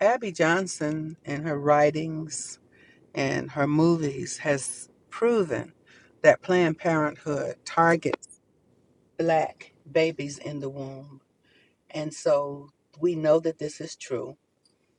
Abby 0.00 0.30
Johnson, 0.30 1.16
in 1.24 1.42
her 1.42 1.58
writings 1.58 2.60
and 3.12 3.50
her 3.50 3.66
movies, 3.66 4.38
has 4.38 4.88
proven 5.10 5.72
that 6.22 6.42
Planned 6.42 6.78
Parenthood 6.78 7.56
targets 7.64 8.40
black 9.18 9.72
babies 9.90 10.38
in 10.38 10.60
the 10.60 10.68
womb. 10.68 11.20
And 11.94 12.14
so 12.14 12.70
we 13.00 13.16
know 13.16 13.40
that 13.40 13.60
this 13.60 13.80
is 13.82 13.96
true, 13.96 14.38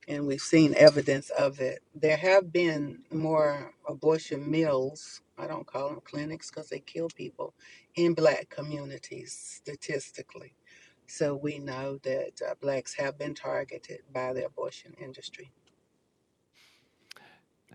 and 0.08 0.26
we've 0.26 0.40
seen 0.42 0.74
evidence 0.76 1.30
of 1.30 1.60
it. 1.60 1.80
There 1.94 2.16
have 2.18 2.52
been 2.52 3.00
more 3.12 3.72
abortion 3.88 4.50
mills, 4.50 5.22
I 5.38 5.46
don't 5.48 5.66
call 5.66 5.90
them 5.90 6.00
clinics 6.04 6.50
because 6.50 6.68
they 6.70 6.80
kill 6.80 7.08
people, 7.08 7.54
in 7.96 8.14
black 8.14 8.50
communities 8.50 9.32
statistically. 9.62 10.54
So 11.08 11.36
we 11.36 11.58
know 11.58 11.98
that 12.04 12.40
uh, 12.46 12.54
blacks 12.60 12.94
have 12.96 13.18
been 13.18 13.34
targeted 13.34 14.00
by 14.12 14.32
the 14.34 14.46
abortion 14.46 14.94
industry. 15.00 15.52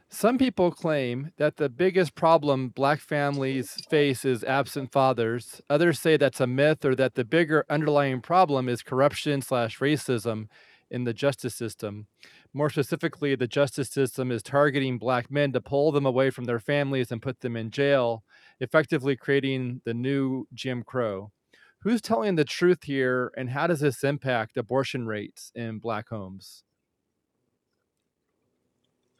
Some 0.09 0.37
people 0.37 0.71
claim 0.71 1.31
that 1.37 1.55
the 1.55 1.69
biggest 1.69 2.15
problem 2.15 2.69
black 2.69 2.99
families 2.99 3.71
face 3.89 4.25
is 4.25 4.43
absent 4.43 4.91
fathers. 4.91 5.61
Others 5.69 5.99
say 5.99 6.17
that's 6.17 6.41
a 6.41 6.47
myth 6.47 6.83
or 6.83 6.95
that 6.95 7.15
the 7.15 7.23
bigger 7.23 7.65
underlying 7.69 8.19
problem 8.21 8.67
is 8.67 8.83
corruption 8.83 9.41
slash 9.41 9.79
racism 9.79 10.47
in 10.89 11.05
the 11.05 11.13
justice 11.13 11.55
system. 11.55 12.07
More 12.53 12.69
specifically, 12.69 13.35
the 13.35 13.47
justice 13.47 13.89
system 13.89 14.31
is 14.31 14.43
targeting 14.43 14.97
black 14.97 15.31
men 15.31 15.53
to 15.53 15.61
pull 15.61 15.93
them 15.93 16.05
away 16.05 16.29
from 16.29 16.43
their 16.43 16.59
families 16.59 17.11
and 17.11 17.21
put 17.21 17.39
them 17.39 17.55
in 17.55 17.71
jail, 17.71 18.23
effectively 18.59 19.15
creating 19.15 19.81
the 19.85 19.93
new 19.93 20.45
Jim 20.53 20.83
Crow. 20.83 21.31
Who's 21.79 22.01
telling 22.01 22.35
the 22.35 22.45
truth 22.45 22.83
here, 22.83 23.31
and 23.37 23.49
how 23.49 23.67
does 23.67 23.79
this 23.79 24.03
impact 24.03 24.57
abortion 24.57 25.07
rates 25.07 25.51
in 25.55 25.79
black 25.79 26.09
homes? 26.09 26.63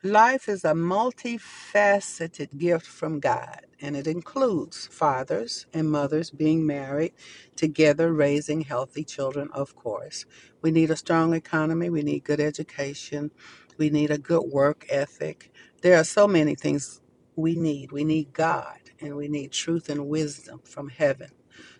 Life 0.02 0.48
is 0.48 0.64
a 0.64 0.72
multifaceted 0.72 2.58
gift 2.58 2.86
from 2.88 3.20
God, 3.20 3.66
and 3.82 3.98
it 3.98 4.08
includes 4.08 4.88
fathers 4.88 5.66
and 5.74 5.92
mothers 5.92 6.32
being 6.32 6.66
married 6.66 7.12
together, 7.58 8.14
raising 8.14 8.62
healthy 8.62 9.04
children, 9.04 9.50
of 9.52 9.76
course. 9.76 10.26
We 10.62 10.72
need 10.72 10.90
a 10.90 10.96
strong 10.96 11.34
economy, 11.34 11.90
we 11.90 12.02
need 12.02 12.24
good 12.24 12.40
education, 12.40 13.32
we 13.78 13.90
need 13.90 14.10
a 14.10 14.18
good 14.18 14.46
work 14.54 14.86
ethic. 14.90 15.52
There 15.82 15.98
are 15.98 16.06
so 16.06 16.30
many 16.30 16.56
things 16.56 17.02
we 17.36 17.56
need. 17.56 17.92
We 17.92 18.06
need 18.06 18.32
God, 18.32 18.80
and 19.02 19.18
we 19.18 19.28
need 19.28 19.52
truth 19.52 19.90
and 19.90 20.08
wisdom 20.08 20.62
from 20.64 20.88
heaven. 20.88 21.32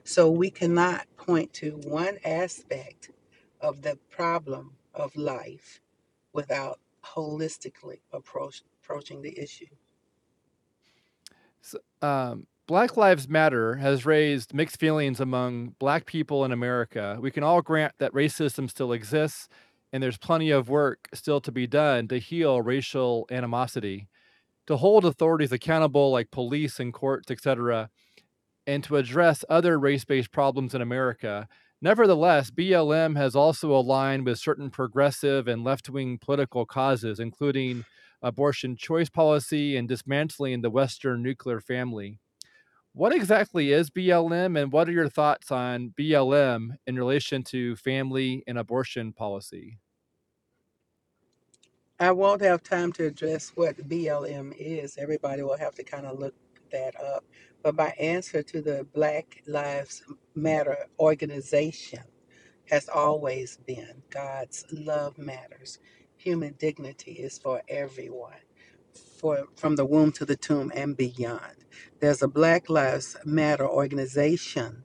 So 0.04 0.30
we 0.30 0.52
cannot 0.52 1.08
point 1.16 1.54
to 1.54 1.72
one 1.86 2.18
aspect 2.26 3.12
of 3.62 3.82
the 3.82 3.98
problem 4.12 4.74
of 4.94 5.16
life 5.16 5.80
without 6.34 6.80
holistically 7.04 8.00
approach, 8.14 8.64
approaching 8.82 9.22
the 9.22 9.38
issue. 9.38 9.66
So, 11.62 11.78
um, 12.02 12.48
Black 12.68 12.96
Lives 12.96 13.28
Matter 13.28 13.76
has 13.76 14.06
raised 14.06 14.54
mixed 14.54 14.80
feelings 14.80 15.20
among 15.20 15.76
Black 15.80 16.06
people 16.06 16.46
in 16.46 16.52
America. 16.52 17.18
We 17.20 17.32
can 17.32 17.44
all 17.44 17.62
grant 17.62 17.94
that 17.98 18.14
racism 18.14 18.70
still 18.70 18.94
exists, 18.94 19.50
and 19.92 20.02
there's 20.02 20.18
plenty 20.18 20.52
of 20.52 20.70
work 20.70 21.10
still 21.14 21.42
to 21.42 21.52
be 21.52 21.68
done 21.68 22.08
to 22.08 22.18
heal 22.18 22.62
racial 22.62 23.28
animosity, 23.30 24.08
to 24.68 24.78
hold 24.78 25.06
authorities 25.06 25.52
accountable 25.52 26.12
like 26.12 26.32
police 26.32 26.80
and 26.80 26.94
courts, 26.94 27.30
etc., 27.30 27.90
and 28.66 28.84
to 28.86 28.96
address 28.96 29.44
other 29.50 29.78
race 29.78 30.06
based 30.06 30.32
problems 30.32 30.74
in 30.74 30.82
America. 30.82 31.48
Nevertheless, 31.82 32.52
BLM 32.52 33.18
has 33.18 33.36
also 33.36 33.72
aligned 33.72 34.26
with 34.26 34.38
certain 34.38 34.70
progressive 34.70 35.48
and 35.48 35.64
left 35.64 35.90
wing 35.90 36.20
political 36.20 36.66
causes, 36.66 37.20
including 37.20 37.86
abortion 38.22 38.76
choice 38.76 39.10
policy 39.10 39.76
and 39.76 39.88
dismantling 39.88 40.62
the 40.62 40.70
Western 40.70 41.24
nuclear 41.24 41.60
family. 41.60 42.20
What 42.94 43.14
exactly 43.14 43.72
is 43.72 43.90
BLM, 43.90 44.62
and 44.62 44.72
what 44.72 44.90
are 44.90 44.92
your 44.94 45.10
thoughts 45.10 45.52
on 45.52 45.94
BLM 45.98 46.76
in 46.86 46.98
relation 46.98 47.44
to 47.46 47.76
family 47.78 48.44
and 48.48 48.58
abortion 48.58 49.14
policy? 49.14 49.80
I 52.00 52.12
won't 52.12 52.42
have 52.42 52.64
time 52.64 52.92
to 52.94 53.06
address 53.06 53.52
what 53.56 53.78
BLM 53.88 54.54
is. 54.58 54.98
Everybody 54.98 55.44
will 55.44 55.58
have 55.58 55.76
to 55.76 55.84
kind 55.84 56.06
of 56.06 56.20
look 56.20 56.36
that 56.72 57.00
up. 57.00 57.24
But 57.64 57.76
my 57.76 57.90
answer 58.00 58.44
to 58.44 58.62
the 58.62 58.88
Black 58.94 59.44
Lives 59.48 60.04
Matter 60.36 60.88
organization 61.00 62.04
has 62.70 62.90
always 62.90 63.58
been 63.68 64.04
God's 64.10 64.66
love 64.72 65.18
matters. 65.18 65.80
Human 66.18 66.56
dignity 66.60 67.14
is 67.14 67.38
for 67.40 67.62
everyone, 67.70 68.40
for 69.20 69.48
from 69.56 69.76
the 69.78 69.86
womb 69.86 70.12
to 70.14 70.26
the 70.26 70.38
tomb 70.38 70.72
and 70.76 70.98
beyond. 70.98 71.66
There's 72.00 72.24
a 72.24 72.28
Black 72.30 72.70
Lives 72.70 73.18
Matter 73.26 73.68
organization 73.68 74.84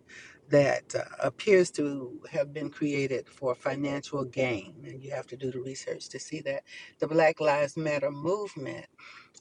that 0.50 0.94
uh, 0.94 1.04
appears 1.22 1.70
to 1.72 2.20
have 2.30 2.52
been 2.54 2.70
created 2.70 3.28
for 3.28 3.54
financial 3.54 4.24
gain, 4.24 4.74
and 4.86 5.02
you 5.02 5.12
have 5.12 5.26
to 5.28 5.36
do 5.36 5.50
the 5.52 5.60
research 5.60 6.08
to 6.10 6.20
see 6.20 6.40
that. 6.42 6.64
The 7.00 7.08
Black 7.08 7.40
Lives 7.40 7.76
Matter 7.76 8.10
movement 8.12 8.86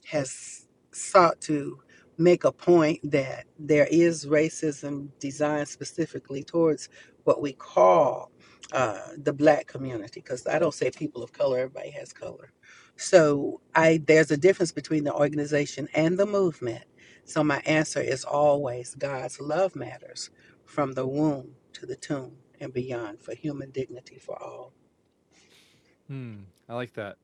has 0.05 0.67
sought 0.93 1.41
to 1.41 1.79
make 2.17 2.43
a 2.43 2.51
point 2.51 2.99
that 3.11 3.45
there 3.59 3.87
is 3.91 4.25
racism 4.25 5.09
designed 5.19 5.67
specifically 5.67 6.43
towards 6.43 6.89
what 7.23 7.41
we 7.41 7.53
call 7.53 8.31
uh, 8.71 8.99
the 9.17 9.33
black 9.33 9.67
community 9.67 10.21
because 10.21 10.47
i 10.47 10.57
don't 10.57 10.73
say 10.73 10.89
people 10.91 11.23
of 11.23 11.31
color 11.33 11.59
everybody 11.59 11.91
has 11.91 12.13
color. 12.13 12.51
So 12.97 13.61
i 13.75 14.01
there's 14.07 14.31
a 14.31 14.37
difference 14.37 14.71
between 14.71 15.03
the 15.03 15.13
organization 15.13 15.87
and 15.93 16.17
the 16.17 16.25
movement. 16.25 16.83
So 17.25 17.43
my 17.43 17.61
answer 17.65 18.01
is 18.01 18.23
always 18.23 18.95
god's 18.95 19.39
love 19.39 19.75
matters 19.75 20.29
from 20.65 20.93
the 20.93 21.05
womb 21.07 21.55
to 21.73 21.85
the 21.85 21.95
tomb 21.95 22.37
and 22.59 22.73
beyond 22.73 23.21
for 23.21 23.35
human 23.35 23.71
dignity 23.71 24.17
for 24.17 24.41
all. 24.41 24.73
Hmm, 26.07 26.43
I 26.69 26.75
like 26.75 26.93
that. 26.93 27.17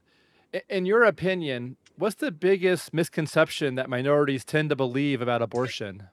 In 0.70 0.86
your 0.86 1.04
opinion, 1.04 1.78
what's 2.02 2.16
the 2.16 2.32
biggest 2.32 2.94
misconception 2.94 3.76
that 3.76 3.90
minorities 3.90 4.46
tend 4.46 4.70
to 4.70 4.76
believe 4.76 5.22
about 5.22 5.42
abortion? 5.42 6.10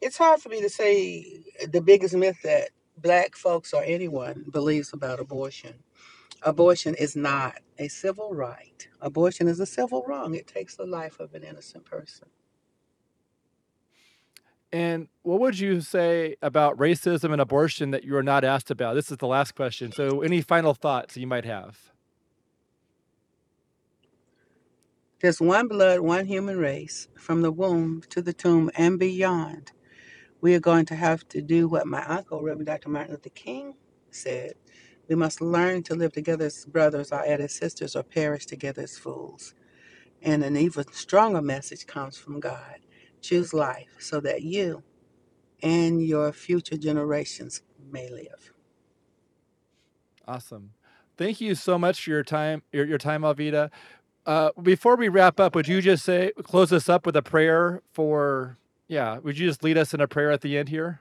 it's 0.00 0.16
hard 0.16 0.40
for 0.40 0.48
me 0.48 0.60
to 0.62 0.68
say 0.68 1.40
the 1.72 1.80
biggest 1.80 2.14
myth 2.14 2.38
that 2.44 2.70
black 2.98 3.36
folks 3.36 3.72
or 3.74 3.82
anyone 3.84 4.44
believes 4.52 4.92
about 4.92 5.20
abortion 5.20 5.74
Abortion 6.42 6.94
is 6.94 7.16
not 7.16 7.56
a 7.78 7.88
civil 7.88 8.32
right. 8.32 8.88
Abortion 9.00 9.48
is 9.48 9.58
a 9.60 9.66
civil 9.66 10.04
wrong. 10.06 10.34
It 10.34 10.46
takes 10.46 10.76
the 10.76 10.86
life 10.86 11.18
of 11.20 11.34
an 11.34 11.42
innocent 11.42 11.84
person. 11.84 12.28
And 14.72 15.08
what 15.22 15.40
would 15.40 15.58
you 15.58 15.80
say 15.80 16.36
about 16.42 16.76
racism 16.76 17.32
and 17.32 17.40
abortion 17.40 17.90
that 17.90 18.04
you 18.04 18.16
are 18.16 18.22
not 18.22 18.44
asked 18.44 18.70
about? 18.70 18.94
This 18.94 19.10
is 19.10 19.16
the 19.16 19.26
last 19.26 19.54
question. 19.54 19.92
So, 19.92 20.20
any 20.20 20.42
final 20.42 20.74
thoughts 20.74 21.16
you 21.16 21.26
might 21.26 21.46
have? 21.46 21.78
There's 25.20 25.40
one 25.40 25.68
blood, 25.68 26.00
one 26.00 26.26
human 26.26 26.58
race, 26.58 27.08
from 27.16 27.42
the 27.42 27.50
womb 27.52 28.02
to 28.10 28.22
the 28.22 28.34
tomb 28.34 28.70
and 28.76 28.98
beyond. 28.98 29.72
We 30.40 30.54
are 30.54 30.60
going 30.60 30.86
to 30.86 30.96
have 30.96 31.28
to 31.30 31.42
do 31.42 31.68
what 31.68 31.86
my 31.86 32.04
uncle, 32.06 32.42
Reverend 32.42 32.66
Dr. 32.66 32.90
Martin 32.90 33.14
Luther 33.14 33.30
King, 33.30 33.74
said. 34.12 34.54
We 35.08 35.16
must 35.16 35.40
learn 35.40 35.82
to 35.84 35.96
live 35.96 36.12
together 36.12 36.46
as 36.46 36.66
brothers 36.66 37.12
or 37.12 37.24
as 37.24 37.54
sisters 37.54 37.96
or 37.96 38.04
perish 38.04 38.46
together 38.46 38.82
as 38.82 38.98
fools. 38.98 39.54
And 40.22 40.44
an 40.44 40.56
even 40.56 40.92
stronger 40.92 41.42
message 41.42 41.86
comes 41.86 42.18
from 42.18 42.40
God. 42.40 42.78
Choose 43.22 43.54
life 43.54 43.96
so 44.00 44.20
that 44.20 44.42
you 44.42 44.84
and 45.62 46.02
your 46.02 46.32
future 46.32 46.76
generations 46.76 47.62
may 47.90 48.10
live. 48.10 48.52
Awesome. 50.26 50.72
Thank 51.16 51.40
you 51.40 51.54
so 51.54 51.78
much 51.78 52.04
for 52.04 52.10
your 52.10 52.22
time, 52.24 52.62
your, 52.72 52.86
your 52.86 52.98
time, 52.98 53.22
Alveda. 53.22 53.70
Uh, 54.28 54.50
before 54.60 54.94
we 54.94 55.08
wrap 55.08 55.40
up, 55.40 55.54
would 55.54 55.66
you 55.66 55.80
just 55.80 56.04
say 56.04 56.30
close 56.42 56.70
us 56.70 56.86
up 56.86 57.06
with 57.06 57.16
a 57.16 57.22
prayer 57.22 57.80
for? 57.94 58.58
Yeah, 58.86 59.18
would 59.18 59.38
you 59.38 59.48
just 59.48 59.64
lead 59.64 59.78
us 59.78 59.94
in 59.94 60.02
a 60.02 60.06
prayer 60.06 60.30
at 60.30 60.42
the 60.42 60.58
end 60.58 60.68
here? 60.68 61.00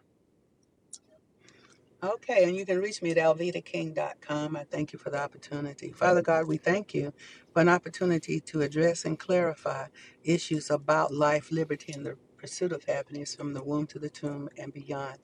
Okay, 2.02 2.46
and 2.46 2.56
you 2.56 2.66
can 2.66 2.80
reach 2.80 3.02
me 3.02 3.12
at 3.12 3.18
alvedaking.com. 3.18 4.56
I 4.56 4.63
thank 4.63 4.94
you 4.94 5.00
for 5.00 5.10
the 5.10 5.20
opportunity. 5.20 5.92
Father 5.92 6.22
God, 6.22 6.48
we 6.48 6.56
thank 6.56 6.94
you 6.94 7.12
for 7.52 7.60
an 7.60 7.68
opportunity 7.68 8.40
to 8.40 8.62
address 8.62 9.04
and 9.04 9.20
clarify 9.20 9.88
issues 10.24 10.70
about 10.70 11.13
life, 11.13 11.52
liberty, 11.52 11.92
and 11.92 12.06
the 12.06 12.16
pursuit 12.38 12.72
of 12.72 12.86
happiness 12.86 13.36
from 13.36 13.54
the 13.54 13.63
womb 13.63 13.88
to 13.88 14.00
the 14.00 14.10
tomb 14.10 14.48
and 14.58 14.74
beyond. 14.74 15.18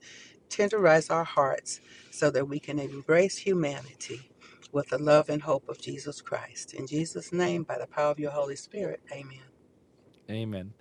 Tenderize 0.50 1.10
our 1.10 1.24
hearts 1.24 1.80
so 2.12 2.30
that 2.32 2.50
we 2.50 2.60
can 2.60 2.80
embrace 2.80 3.38
humanity 3.38 4.30
with 4.72 4.90
the 4.90 4.98
love 4.98 5.30
and 5.30 5.42
hope 5.42 5.68
of 5.68 5.80
Jesus 5.82 6.22
Christ. 6.22 6.74
In 6.74 6.88
Jesus' 6.88 7.34
name, 7.34 7.64
by 7.64 7.78
the 7.78 7.88
power 7.88 8.12
of 8.12 8.20
your 8.20 8.32
Holy 8.32 8.56
Spirit, 8.56 9.02
amen. 9.12 9.40
Amen. 10.30 10.74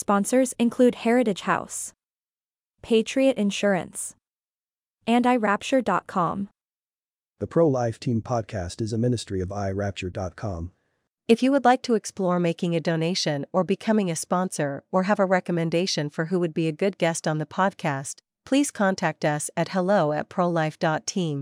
sponsors 0.00 0.54
include 0.58 0.96
Heritage 0.96 1.42
House, 1.42 1.92
Patriot 2.82 3.36
Insurance, 3.36 4.16
and 5.06 5.24
iRapture.com. 5.24 6.48
The 7.38 7.46
Pro 7.46 7.68
Life 7.68 8.00
Team 8.00 8.20
podcast 8.20 8.80
is 8.80 8.92
a 8.92 8.98
ministry 8.98 9.40
of 9.40 9.50
iRapture.com. 9.50 10.72
If 11.28 11.42
you 11.42 11.52
would 11.52 11.64
like 11.64 11.82
to 11.82 11.94
explore 11.94 12.40
making 12.40 12.74
a 12.74 12.80
donation 12.80 13.46
or 13.52 13.62
becoming 13.62 14.10
a 14.10 14.16
sponsor 14.16 14.82
or 14.90 15.04
have 15.04 15.20
a 15.20 15.24
recommendation 15.24 16.10
for 16.10 16.26
who 16.26 16.40
would 16.40 16.52
be 16.52 16.66
a 16.66 16.72
good 16.72 16.98
guest 16.98 17.28
on 17.28 17.38
the 17.38 17.46
podcast, 17.46 18.16
please 18.44 18.70
contact 18.72 19.24
us 19.24 19.48
at 19.56 19.68
hello 19.68 20.12
at 20.12 20.28
prolife.team. 20.28 21.38